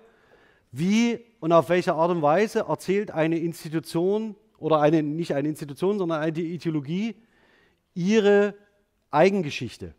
[0.72, 5.98] wie und auf welche Art und Weise erzählt eine Institution oder eine, nicht eine Institution,
[5.98, 7.16] sondern eine Ideologie
[7.94, 8.54] ihre
[9.10, 9.94] Eigengeschichte.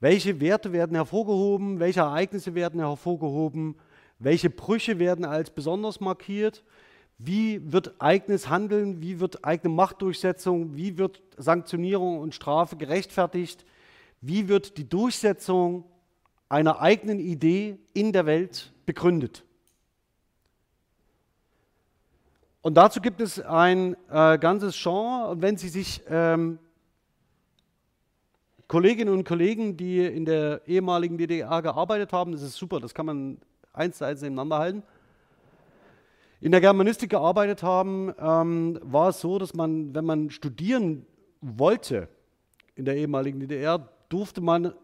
[0.00, 1.78] Welche Werte werden hervorgehoben?
[1.78, 3.76] Welche Ereignisse werden hervorgehoben?
[4.18, 6.64] Welche Brüche werden als besonders markiert?
[7.24, 13.64] Wie wird eigenes Handeln, wie wird eigene Machtdurchsetzung, wie wird Sanktionierung und Strafe gerechtfertigt,
[14.20, 15.84] wie wird die Durchsetzung
[16.48, 19.44] einer eigenen Idee in der Welt begründet.
[22.60, 25.34] Und dazu gibt es ein äh, ganzes Genre.
[25.40, 26.58] wenn Sie sich ähm,
[28.68, 33.06] Kolleginnen und Kollegen, die in der ehemaligen DDR gearbeitet haben, das ist super, das kann
[33.06, 33.38] man
[33.72, 34.82] eins zu eins nebeneinander halten,
[36.42, 41.06] in der Germanistik gearbeitet haben, ähm, war es so, dass man, wenn man studieren
[41.40, 42.08] wollte
[42.74, 44.74] in der ehemaligen DDR, durfte man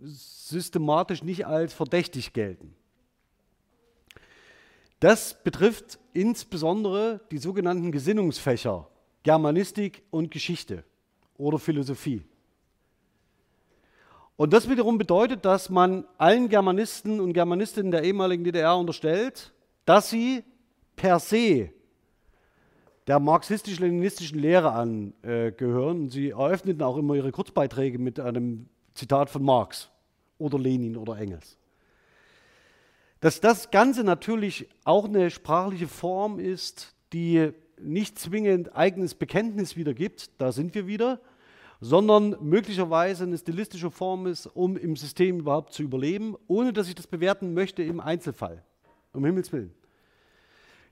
[0.00, 2.74] systematisch nicht als verdächtig gelten.
[4.98, 8.88] Das betrifft insbesondere die sogenannten Gesinnungsfächer
[9.22, 10.82] Germanistik und Geschichte
[11.36, 12.22] oder Philosophie.
[14.36, 19.52] Und das wiederum bedeutet, dass man allen Germanisten und Germanistinnen der ehemaligen DDR unterstellt,
[19.84, 20.42] dass sie
[20.96, 21.70] per se
[23.06, 26.08] der marxistisch-leninistischen Lehre angehören.
[26.08, 29.90] Sie eröffneten auch immer ihre Kurzbeiträge mit einem Zitat von Marx
[30.38, 31.56] oder Lenin oder Engels.
[33.20, 40.30] Dass das Ganze natürlich auch eine sprachliche Form ist, die nicht zwingend eigenes Bekenntnis wiedergibt,
[40.38, 41.20] da sind wir wieder,
[41.80, 46.94] sondern möglicherweise eine stilistische Form ist, um im System überhaupt zu überleben, ohne dass ich
[46.94, 48.64] das bewerten möchte im Einzelfall.
[49.12, 49.74] Um Himmels Willen.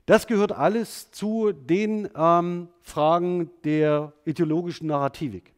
[0.05, 5.53] Das gehört alles zu den ähm, Fragen der ideologischen Narrativik.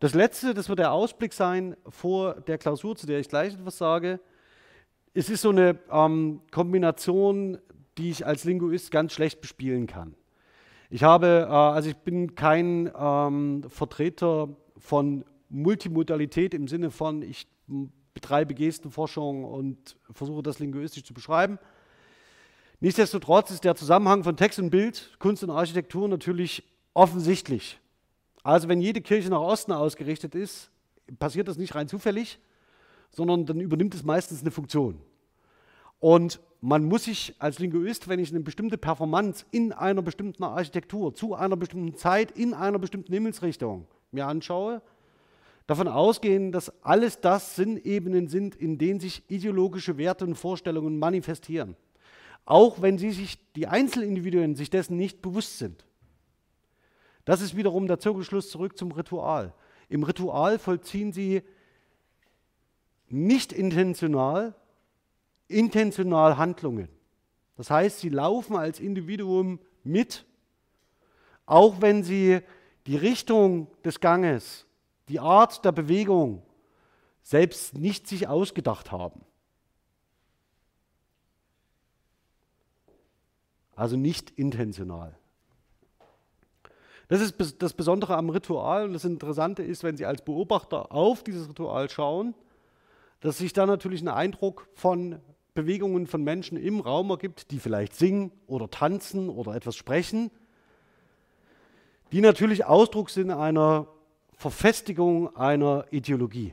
[0.00, 3.78] Das letzte, das wird der Ausblick sein vor der Klausur, zu der ich gleich etwas
[3.78, 4.20] sage.
[5.14, 7.58] Es ist so eine ähm, Kombination,
[7.98, 10.14] die ich als Linguist ganz schlecht bespielen kann.
[10.90, 17.46] Ich habe, äh, also ich bin kein ähm, Vertreter von Multimodalität im Sinne von, ich
[18.14, 21.58] betreibe Gestenforschung und versuche das linguistisch zu beschreiben.
[22.80, 26.62] Nichtsdestotrotz ist der Zusammenhang von Text und Bild, Kunst und Architektur natürlich
[26.94, 27.80] offensichtlich.
[28.44, 30.70] Also wenn jede Kirche nach Osten ausgerichtet ist,
[31.18, 32.38] passiert das nicht rein zufällig,
[33.10, 35.00] sondern dann übernimmt es meistens eine Funktion.
[35.98, 41.12] Und man muss sich als Linguist, wenn ich eine bestimmte Performance in einer bestimmten Architektur,
[41.12, 44.82] zu einer bestimmten Zeit, in einer bestimmten Himmelsrichtung mir anschaue,
[45.66, 51.74] davon ausgehen, dass alles das Sinnebenen sind, in denen sich ideologische Werte und Vorstellungen manifestieren
[52.48, 55.84] auch wenn sie sich, die Einzelindividuen sich dessen nicht bewusst sind.
[57.26, 59.52] Das ist wiederum der Zirkelschluss zurück zum Ritual.
[59.90, 61.42] Im Ritual vollziehen sie
[63.08, 64.54] nicht intentional,
[65.46, 66.88] intentional Handlungen.
[67.58, 70.24] Das heißt, sie laufen als Individuum mit,
[71.44, 72.40] auch wenn sie
[72.86, 74.64] die Richtung des Ganges,
[75.10, 76.42] die Art der Bewegung
[77.20, 79.20] selbst nicht sich ausgedacht haben.
[83.78, 85.14] Also nicht intentional.
[87.06, 91.22] Das ist das Besondere am Ritual und das Interessante ist, wenn Sie als Beobachter auf
[91.22, 92.34] dieses Ritual schauen,
[93.20, 95.20] dass sich da natürlich ein Eindruck von
[95.54, 100.32] Bewegungen von Menschen im Raum ergibt, die vielleicht singen oder tanzen oder etwas sprechen,
[102.10, 103.86] die natürlich Ausdruck sind einer
[104.32, 106.52] Verfestigung einer Ideologie.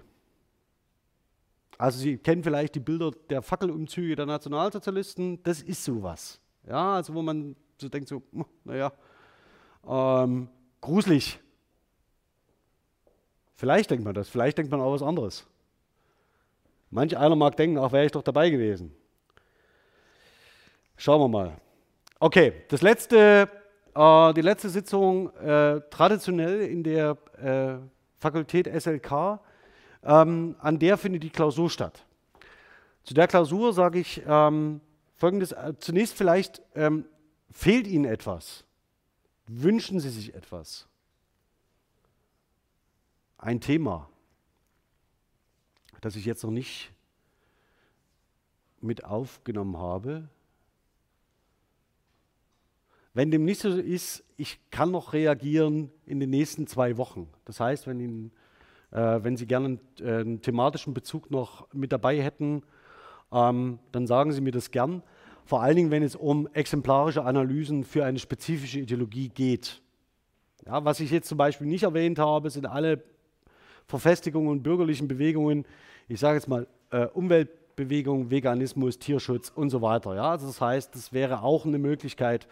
[1.80, 6.40] Also Sie kennen vielleicht die Bilder der Fackelumzüge der Nationalsozialisten, das ist sowas.
[6.68, 8.92] Ja, also wo man so denkt, so, hm, naja,
[9.88, 10.48] ähm,
[10.82, 11.40] gruselig.
[13.54, 15.46] Vielleicht denkt man das, vielleicht denkt man auch was anderes.
[16.90, 18.94] Manch einer mag denken, ach, wäre ich doch dabei gewesen.
[20.98, 21.58] Schauen wir mal.
[22.20, 23.50] Okay, das letzte,
[23.94, 27.76] äh, die letzte Sitzung äh, traditionell in der äh,
[28.20, 29.40] Fakultät SLK,
[30.04, 32.06] ähm, an der findet die Klausur statt.
[33.04, 34.82] Zu der Klausur sage ich ähm,
[35.16, 37.06] Folgendes, äh, zunächst vielleicht ähm,
[37.50, 38.66] fehlt Ihnen etwas.
[39.48, 40.88] Wünschen Sie sich etwas?
[43.38, 44.10] Ein Thema,
[46.02, 46.92] das ich jetzt noch nicht
[48.82, 50.28] mit aufgenommen habe.
[53.14, 57.30] Wenn dem nicht so ist, ich kann noch reagieren in den nächsten zwei Wochen.
[57.46, 58.32] Das heißt, wenn, Ihnen,
[58.92, 62.64] äh, wenn Sie gerne einen, äh, einen thematischen Bezug noch mit dabei hätten,
[63.32, 65.04] ähm, dann sagen Sie mir das gern.
[65.46, 69.82] Vor allen Dingen, wenn es um exemplarische Analysen für eine spezifische Ideologie geht.
[70.66, 73.04] Ja, was ich jetzt zum Beispiel nicht erwähnt habe, sind alle
[73.88, 75.66] Verfestigungen und bürgerlichen Bewegungen,
[76.08, 80.16] ich sage jetzt mal äh, Umweltbewegung, Veganismus, Tierschutz und so weiter.
[80.16, 80.32] Ja?
[80.32, 82.48] Also das heißt, das wäre auch eine Möglichkeit,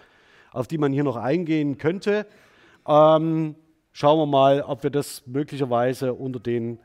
[0.51, 2.27] auf die man hier noch eingehen könnte.
[2.87, 3.55] Ähm,
[3.91, 6.79] schauen wir mal, ob wir das möglicherweise unter den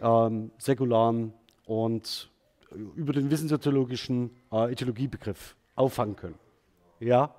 [0.00, 1.34] ähm, säkularen
[1.66, 2.30] und
[2.94, 6.38] über den wissenssoziologischen äh, Ideologiebegriff auffangen können.
[7.00, 7.34] Ja?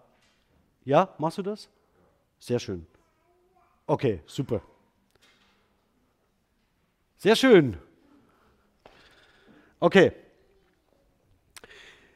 [0.84, 1.70] Ja, machst du das?
[2.40, 2.86] Sehr schön.
[3.86, 4.62] Okay, super.
[7.18, 7.78] Sehr schön.
[9.80, 10.12] Okay.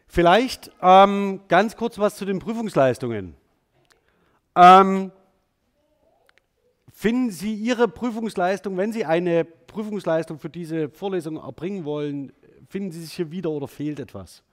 [0.08, 3.36] Vielleicht ähm, ganz kurz was zu den Prüfungsleistungen.
[4.56, 5.12] Ähm,
[6.92, 12.32] finden Sie Ihre Prüfungsleistung, wenn Sie eine Prüfungsleistung für diese Vorlesung erbringen wollen,
[12.76, 14.44] finden Sie sich hier wieder oder fehlt etwas?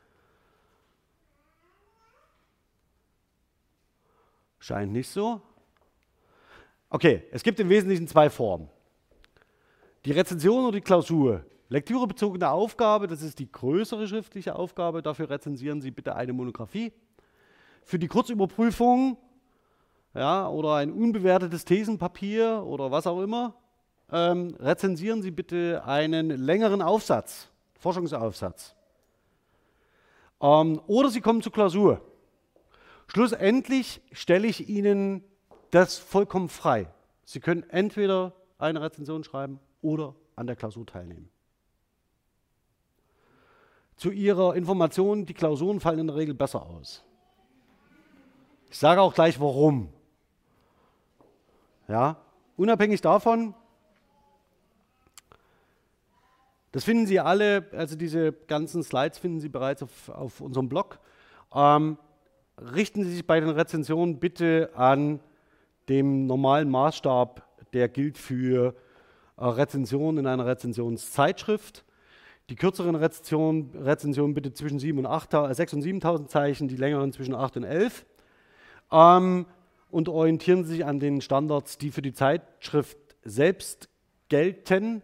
[4.61, 5.41] Scheint nicht so.
[6.89, 8.69] Okay, es gibt im Wesentlichen zwei Formen.
[10.05, 11.45] Die Rezension oder die Klausur.
[11.69, 16.93] Lektürebezogene Aufgabe, das ist die größere schriftliche Aufgabe, dafür rezensieren Sie bitte eine Monographie.
[17.83, 19.17] Für die Kurzüberprüfung
[20.15, 23.57] ja, oder ein unbewertetes Thesenpapier oder was auch immer,
[24.13, 27.49] ähm, rezensieren Sie bitte einen längeren Aufsatz,
[27.83, 28.77] Forschungsaufsatz.
[30.41, 32.01] Ähm, oder Sie kommen zur Klausur.
[33.09, 35.25] Schlussendlich stelle ich Ihnen
[35.71, 36.89] das vollkommen frei.
[37.25, 41.29] Sie können entweder eine Rezension schreiben oder an der Klausur teilnehmen.
[43.97, 47.05] Zu Ihrer Information, die Klausuren fallen in der Regel besser aus.
[48.71, 49.93] Ich sage auch gleich warum.
[51.89, 52.17] Ja,
[52.57, 53.55] unabhängig davon,
[56.73, 60.99] das finden Sie alle, also diese ganzen Slides finden Sie bereits auf, auf unserem Blog.
[61.55, 61.99] Ähm,
[62.59, 65.21] richten Sie sich bei den Rezensionen bitte an
[65.89, 68.75] dem normalen Maßstab, der gilt für
[69.37, 71.85] äh, Rezensionen in einer Rezensionszeitschrift.
[72.49, 77.13] Die kürzeren Rezensionen, Rezensionen bitte zwischen 7 und 8, 6 und 7.000 Zeichen, die längeren
[77.13, 78.07] zwischen 8 und 11.
[78.91, 79.47] Ähm,
[79.91, 83.91] und orientieren sich an den Standards, die für die Zeitschrift selbst
[84.29, 85.03] gelten.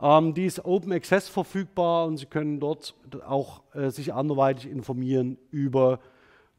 [0.00, 2.94] Ähm, die ist Open Access verfügbar und Sie können dort
[3.26, 6.00] auch äh, sich anderweitig informieren über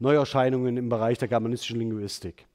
[0.00, 2.46] Neuerscheinungen im Bereich der germanistischen Linguistik.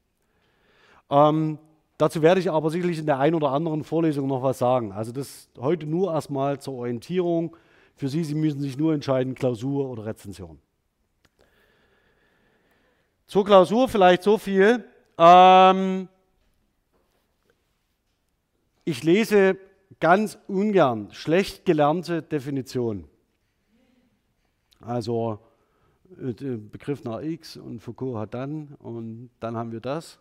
[1.10, 1.58] Ähm,
[1.96, 4.92] dazu werde ich aber sicherlich in der einen oder anderen Vorlesung noch was sagen.
[4.92, 7.56] Also das heute nur erstmal zur Orientierung.
[7.96, 10.58] Für Sie, Sie müssen sich nur entscheiden, Klausur oder Rezension.
[13.26, 14.84] Zur Klausur vielleicht so viel.
[15.16, 16.08] Ähm,
[18.84, 19.56] ich lese
[20.00, 23.04] ganz ungern schlecht gelernte Definitionen.
[24.80, 25.38] Also
[26.20, 30.18] äh, Begriff nach X und Foucault hat dann und dann haben wir das.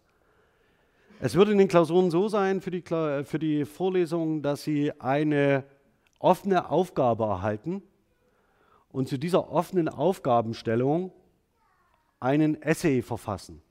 [1.20, 5.64] Es wird in den Klausuren so sein für die, für die Vorlesungen, dass Sie eine
[6.20, 7.82] offene Aufgabe erhalten
[8.90, 11.12] und zu dieser offenen Aufgabenstellung
[12.20, 13.62] einen Essay verfassen.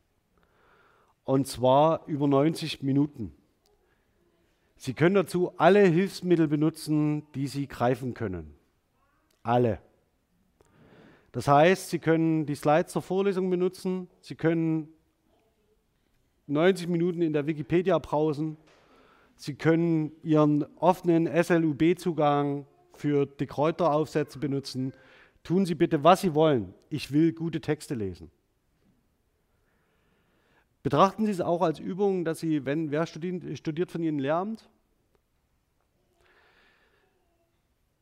[1.25, 3.35] Und zwar über 90 Minuten.
[4.85, 8.53] Sie können dazu alle Hilfsmittel benutzen, die Sie greifen können.
[9.45, 9.79] Alle.
[11.31, 14.89] Das heißt, Sie können die Slides zur Vorlesung benutzen, Sie können
[16.49, 18.57] 90 Minuten in der Wikipedia browsen,
[19.37, 24.95] Sie können Ihren offenen SLUB-Zugang für die Kräuteraufsätze benutzen.
[25.45, 26.75] Tun Sie bitte, was Sie wollen.
[26.91, 28.33] Ich will gute Texte lesen.
[30.83, 34.69] Betrachten Sie es auch als Übung, dass Sie, wenn wer studiert, von Ihnen Lehramt?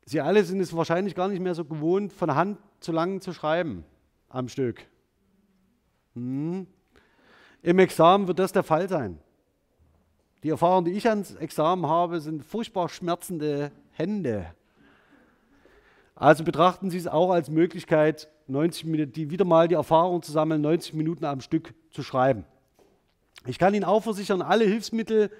[0.04, 3.32] Sie alle sind es wahrscheinlich gar nicht mehr so gewohnt, von Hand zu lang zu
[3.32, 3.84] schreiben
[4.28, 4.86] am Stück.
[6.14, 6.66] Hm.
[7.62, 9.18] Im Examen wird das der Fall sein.
[10.42, 14.46] Die Erfahrung, die ich ans Examen habe, sind furchtbar schmerzende Hände.
[16.14, 20.32] Also betrachten Sie es auch als Möglichkeit, 90 Minuten, die wieder mal die Erfahrung zu
[20.32, 22.44] sammeln, 90 Minuten am Stück zu schreiben.
[23.46, 25.30] Ich kann Ihnen auch versichern, alle Hilfsmittel,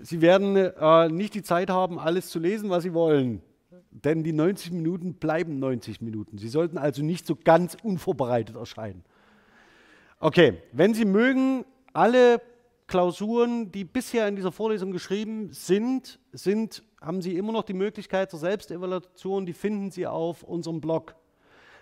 [0.00, 3.42] Sie werden äh, nicht die Zeit haben, alles zu lesen, was Sie wollen.
[3.90, 6.38] Denn die 90 Minuten bleiben 90 Minuten.
[6.38, 9.04] Sie sollten also nicht so ganz unvorbereitet erscheinen.
[10.20, 12.40] Okay, wenn Sie mögen, alle
[12.88, 18.30] Klausuren, die bisher in dieser Vorlesung geschrieben sind, sind, haben Sie immer noch die Möglichkeit
[18.30, 21.14] zur Selbstevaluation, die finden Sie auf unserem Blog.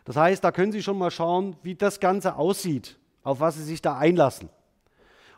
[0.04, 3.62] Das heißt, da können Sie schon mal schauen, wie das Ganze aussieht, auf was Sie
[3.62, 4.48] sich da einlassen.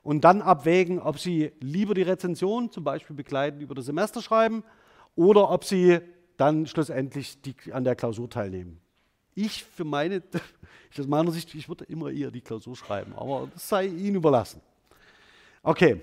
[0.03, 4.65] Und dann abwägen, ob Sie lieber die Rezension zum Beispiel begleiten über das Semester schreiben
[5.17, 6.01] oder ob Sie
[6.39, 8.81] dann schlussendlich die, an der Klausur teilnehmen.
[9.35, 10.23] Ich für meine,
[10.99, 14.63] aus meiner Sicht, ich würde immer eher die Klausur schreiben, aber das sei Ihnen überlassen.
[15.63, 16.01] Okay.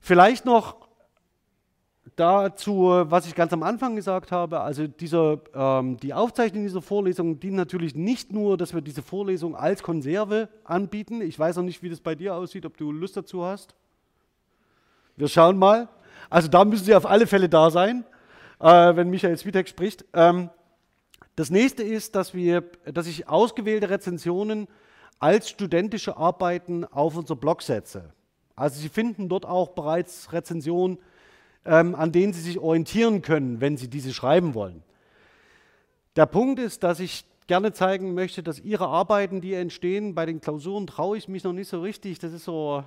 [0.00, 0.88] Vielleicht noch
[2.16, 7.38] dazu, was ich ganz am Anfang gesagt habe, also dieser, ähm, die Aufzeichnung dieser Vorlesung
[7.38, 11.20] dient natürlich nicht nur, dass wir diese Vorlesung als Konserve anbieten.
[11.20, 13.74] Ich weiß noch nicht, wie das bei dir aussieht, ob du Lust dazu hast.
[15.16, 15.88] Wir schauen mal.
[16.30, 18.04] Also da müssen Sie auf alle Fälle da sein
[18.60, 20.04] äh, wenn Michael Switek spricht.
[20.12, 20.50] Ähm,
[21.36, 24.66] das nächste ist, dass, wir, dass ich ausgewählte Rezensionen
[25.18, 28.12] als studentische Arbeiten auf unser Blog setze.
[28.56, 30.98] Also Sie finden dort auch bereits Rezensionen,
[31.64, 34.82] ähm, an denen Sie sich orientieren können, wenn Sie diese schreiben wollen.
[36.16, 40.40] Der Punkt ist, dass ich gerne zeigen möchte, dass Ihre Arbeiten, die entstehen, bei den
[40.40, 42.18] Klausuren traue ich mich noch nicht so richtig.
[42.18, 42.84] Das ist so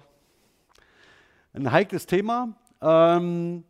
[1.54, 3.64] ein heikles Thema, ähm,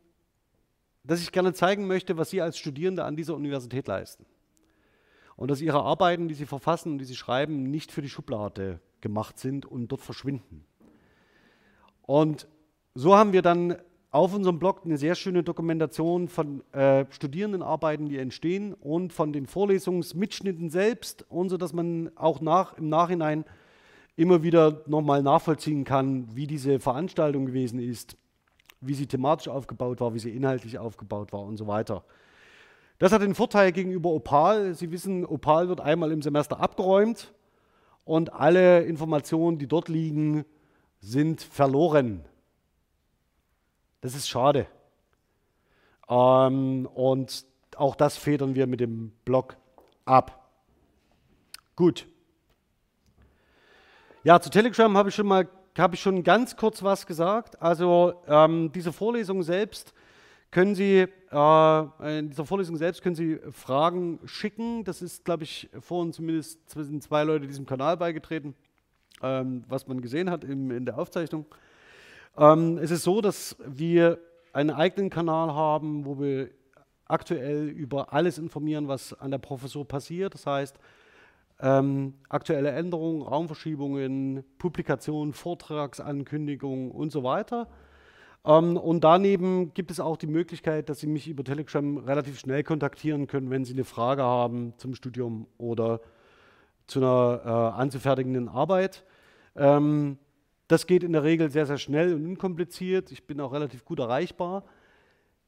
[1.04, 4.26] dass ich gerne zeigen möchte, was Sie als Studierende an dieser Universität leisten.
[5.36, 8.80] Und dass Ihre Arbeiten, die Sie verfassen und die Sie schreiben, nicht für die Schublade
[9.02, 10.66] gemacht sind und dort verschwinden.
[12.04, 12.48] Und
[12.94, 13.78] so haben wir dann
[14.12, 19.48] auf unserem Blog eine sehr schöne Dokumentation von äh, Studierendenarbeiten, die entstehen und von den
[19.48, 23.46] Vorlesungsmitschnitten selbst und so, dass man auch nach, im Nachhinein
[24.18, 28.18] immer wieder nochmal nachvollziehen kann, wie diese Veranstaltung gewesen ist,
[28.82, 32.04] wie sie thematisch aufgebaut war, wie sie inhaltlich aufgebaut war und so weiter.
[33.00, 34.76] Das hat den Vorteil gegenüber Opal.
[34.76, 37.34] Sie wissen, Opal wird einmal im Semester abgeräumt
[38.06, 40.46] und alle Informationen, die dort liegen,
[41.00, 42.26] sind verloren.
[44.02, 44.68] Das ist schade.
[46.10, 49.58] Ähm, und auch das federn wir mit dem Blog
[50.06, 50.50] ab.
[51.76, 52.08] Gut.
[54.24, 55.48] Ja, zu Telegram habe ich schon mal
[55.82, 57.62] habe ich schon ganz kurz was gesagt.
[57.62, 59.94] Also ähm, diese Vorlesung selbst
[60.52, 64.84] können Sie äh, in dieser Vorlesung selbst können Sie Fragen schicken.
[64.84, 68.54] Das ist, glaube ich, vorhin zumindest zwischen zwei Leute diesem Kanal beigetreten,
[69.22, 71.46] ähm, was man gesehen hat im, in der Aufzeichnung.
[72.38, 74.20] Ähm, es ist so, dass wir
[74.54, 76.50] einen eigenen Kanal haben, wo wir
[77.06, 80.34] aktuell über alles informieren, was an der Professur passiert.
[80.34, 80.78] Das heißt,
[81.62, 87.68] ähm, aktuelle Änderungen, Raumverschiebungen, Publikationen, Vortragsankündigungen und so weiter.
[88.44, 92.64] Ähm, und daneben gibt es auch die Möglichkeit, dass Sie mich über Telegram relativ schnell
[92.64, 96.02] kontaktieren können, wenn Sie eine Frage haben zum Studium oder
[96.88, 99.06] zu einer äh, anzufertigenden Arbeit.
[99.56, 100.18] Ähm,
[100.68, 103.12] das geht in der Regel sehr, sehr schnell und unkompliziert.
[103.12, 104.64] Ich bin auch relativ gut erreichbar.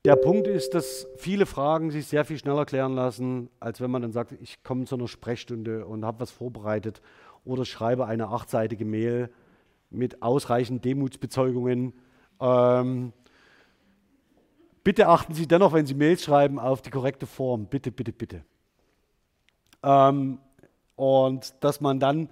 [0.06, 4.02] Der Punkt ist, dass viele Fragen sich sehr viel schneller klären lassen, als wenn man
[4.02, 7.02] dann sagt, ich komme zu einer Sprechstunde und habe was vorbereitet
[7.46, 9.30] oder schreibe eine achtseitige Mail
[9.90, 11.94] mit ausreichend Demutsbezeugungen.
[12.42, 13.14] Ähm,
[14.84, 17.68] bitte achten Sie dennoch, wenn Sie Mails schreiben, auf die korrekte Form.
[17.68, 18.44] Bitte, bitte, bitte.
[19.84, 20.40] Ähm,
[20.98, 22.30] und dass man dann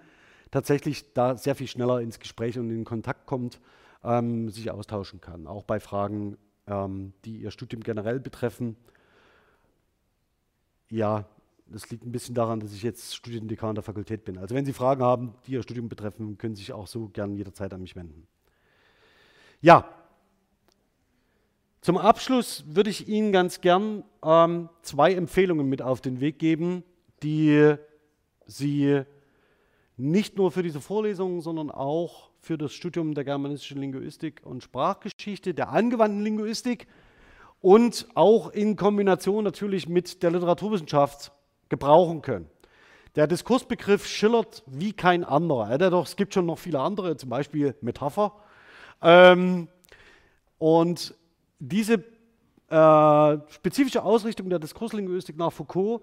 [0.52, 3.62] tatsächlich da sehr viel schneller ins Gespräch und in Kontakt kommt,
[4.04, 5.48] ähm, sich austauschen kann.
[5.48, 6.38] Auch bei Fragen,
[6.68, 8.76] ähm, die Ihr Studium generell betreffen.
[10.90, 11.26] Ja,
[11.68, 14.38] das liegt ein bisschen daran, dass ich jetzt Studiendekan der Fakultät bin.
[14.38, 17.36] Also wenn Sie Fragen haben, die Ihr Studium betreffen, können Sie sich auch so gern
[17.36, 18.28] jederzeit an mich wenden.
[19.62, 19.88] Ja,
[21.82, 26.84] zum Abschluss würde ich Ihnen ganz gern ähm, zwei Empfehlungen mit auf den Weg geben,
[27.24, 27.76] die
[28.46, 29.04] Sie
[29.98, 35.54] nicht nur für diese Vorlesungen, sondern auch für das Studium der germanistischen Linguistik und Sprachgeschichte,
[35.54, 36.88] der angewandten Linguistik
[37.62, 41.32] und auch in Kombination natürlich mit der Literaturwissenschaft
[41.70, 42.50] gebrauchen können.
[43.16, 45.78] Der Diskursbegriff schillert wie kein anderer.
[45.78, 48.34] Doch, es gibt schon noch viele andere, zum Beispiel Metapher.
[49.04, 49.68] Ähm,
[50.58, 51.14] und
[51.60, 52.04] diese
[52.70, 56.02] äh, spezifische Ausrichtung der Diskurslinguistik nach Foucault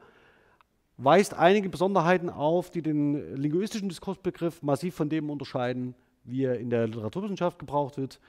[0.99, 5.95] weist einige Besonderheiten auf, die den linguistischen Diskursbegriff massiv von dem unterscheiden,
[6.31, 8.21] wie er in der Literaturwissenschaft gebraucht wird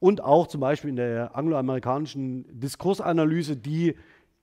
[0.00, 3.94] und auch zum Beispiel in der angloamerikanischen Diskursanalyse, die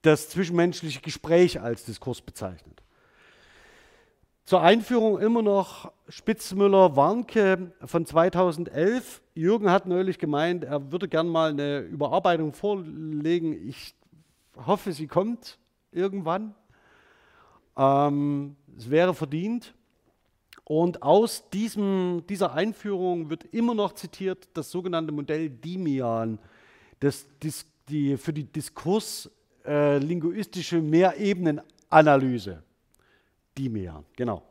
[0.02, 2.82] das zwischenmenschliche Gespräch als Diskurs bezeichnet.
[4.44, 9.22] Zur Einführung immer noch Spitzmüller-Warnke von 2011.
[9.34, 13.68] Jürgen hat neulich gemeint, er würde gern mal eine Überarbeitung vorlegen.
[13.68, 13.94] Ich
[14.66, 15.58] hoffe, sie kommt
[15.92, 16.54] irgendwann.
[17.76, 19.74] Ähm, es wäre verdient.
[20.70, 26.38] Und aus diesem, dieser Einführung wird immer noch zitiert das sogenannte Modell Dimian,
[27.00, 32.62] das, das die, für die diskurslinguistische äh, Mehrebenenanalyse.
[33.58, 34.44] Dimian, genau.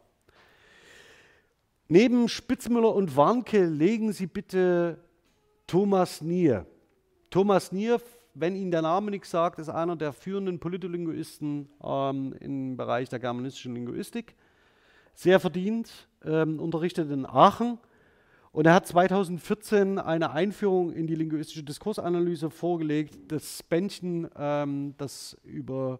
[1.87, 4.99] Neben Spitzmüller und Warnke legen Sie bitte
[5.67, 6.65] Thomas Nier.
[7.29, 8.01] Thomas Nier
[8.33, 13.19] wenn Ihnen der Name nichts sagt, ist einer der führenden Politolinguisten ähm, im Bereich der
[13.19, 14.35] germanistischen Linguistik.
[15.15, 17.77] Sehr verdient, ähm, unterrichtet in Aachen.
[18.51, 23.17] Und er hat 2014 eine Einführung in die linguistische Diskursanalyse vorgelegt.
[23.27, 25.99] Das Bändchen, ähm, das über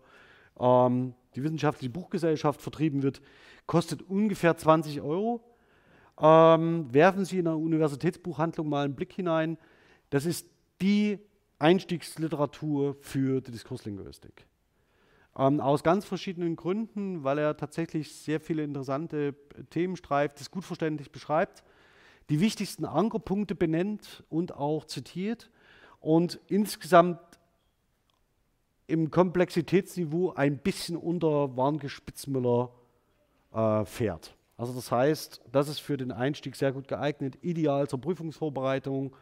[0.59, 3.21] ähm, die wissenschaftliche Buchgesellschaft vertrieben wird,
[3.67, 5.43] kostet ungefähr 20 Euro.
[6.19, 9.57] Ähm, werfen Sie in der Universitätsbuchhandlung mal einen Blick hinein.
[10.09, 10.47] Das ist
[10.81, 11.19] die
[11.59, 14.48] Einstiegsliteratur für die Diskurslinguistik.
[15.37, 19.35] Ähm, aus ganz verschiedenen Gründen, weil er tatsächlich sehr viele interessante
[19.69, 21.63] Themen streift, es gut verständlich beschreibt,
[22.29, 25.49] die wichtigsten Ankerpunkte benennt und auch zitiert
[25.99, 27.19] und insgesamt
[28.87, 32.71] im Komplexitätsniveau ein bisschen unter Warnke Spitzmüller
[33.53, 34.35] äh, fährt.
[34.57, 39.15] Also das heißt, das ist für den Einstieg sehr gut geeignet, ideal zur Prüfungsvorbereitung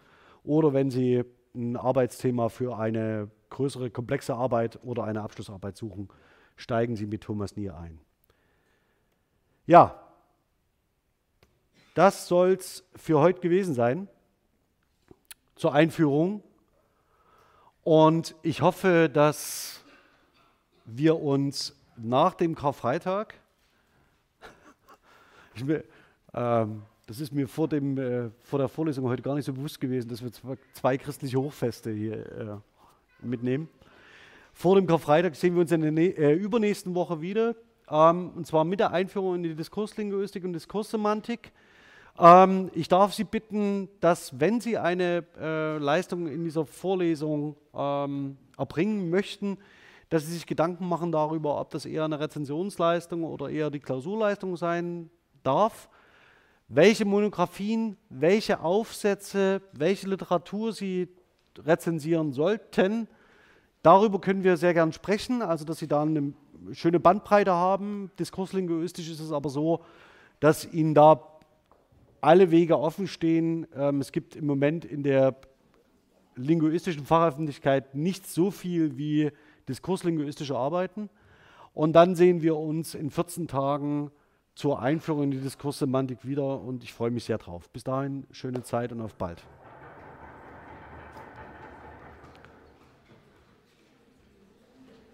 [0.43, 6.09] oder wenn Sie ein Arbeitsthema für eine größere, komplexe Arbeit oder eine Abschlussarbeit suchen,
[6.55, 7.99] steigen Sie mit Thomas Nier ein.
[9.65, 9.99] Ja,
[11.93, 14.07] das soll es für heute gewesen sein
[15.55, 16.43] zur Einführung.
[17.83, 19.83] Und ich hoffe, dass
[20.85, 23.33] wir uns nach dem Karfreitag,
[25.55, 25.83] will,
[26.33, 29.79] ähm, das ist mir vor, dem, äh, vor der Vorlesung heute gar nicht so bewusst
[29.79, 32.57] gewesen, dass wir zwei, zwei christliche Hochfeste hier äh,
[33.21, 33.69] mitnehmen.
[34.53, 37.55] Vor dem Karfreitag sehen wir uns in der äh, übernächsten Woche wieder,
[37.89, 41.51] ähm, und zwar mit der Einführung in die Diskurslinguistik und Diskurssemantik.
[42.19, 48.37] Ähm, ich darf Sie bitten, dass, wenn Sie eine äh, Leistung in dieser Vorlesung ähm,
[48.57, 49.59] erbringen möchten,
[50.09, 54.57] dass Sie sich Gedanken machen darüber, ob das eher eine Rezensionsleistung oder eher die Klausurleistung
[54.57, 55.11] sein
[55.43, 55.89] darf,
[56.67, 61.07] welche Monographien, welche Aufsätze, welche Literatur Sie
[61.65, 63.07] rezensieren sollten.
[63.83, 66.33] Darüber können wir sehr gern sprechen, also dass Sie da eine
[66.73, 68.11] schöne Bandbreite haben.
[68.19, 69.81] Diskurslinguistisch ist es aber so,
[70.39, 71.21] dass Ihnen da
[72.21, 73.67] alle Wege offen stehen.
[73.75, 75.35] Ähm, es gibt im Moment in der
[76.35, 79.31] linguistischen Fachöffentlichkeit nicht so viel wie
[79.67, 81.09] diskurslinguistische Arbeiten.
[81.73, 84.11] Und dann sehen wir uns in 14 Tagen
[84.55, 87.69] zur Einführung in die Diskurssemantik wieder und ich freue mich sehr drauf.
[87.69, 89.43] Bis dahin, schöne Zeit und auf bald.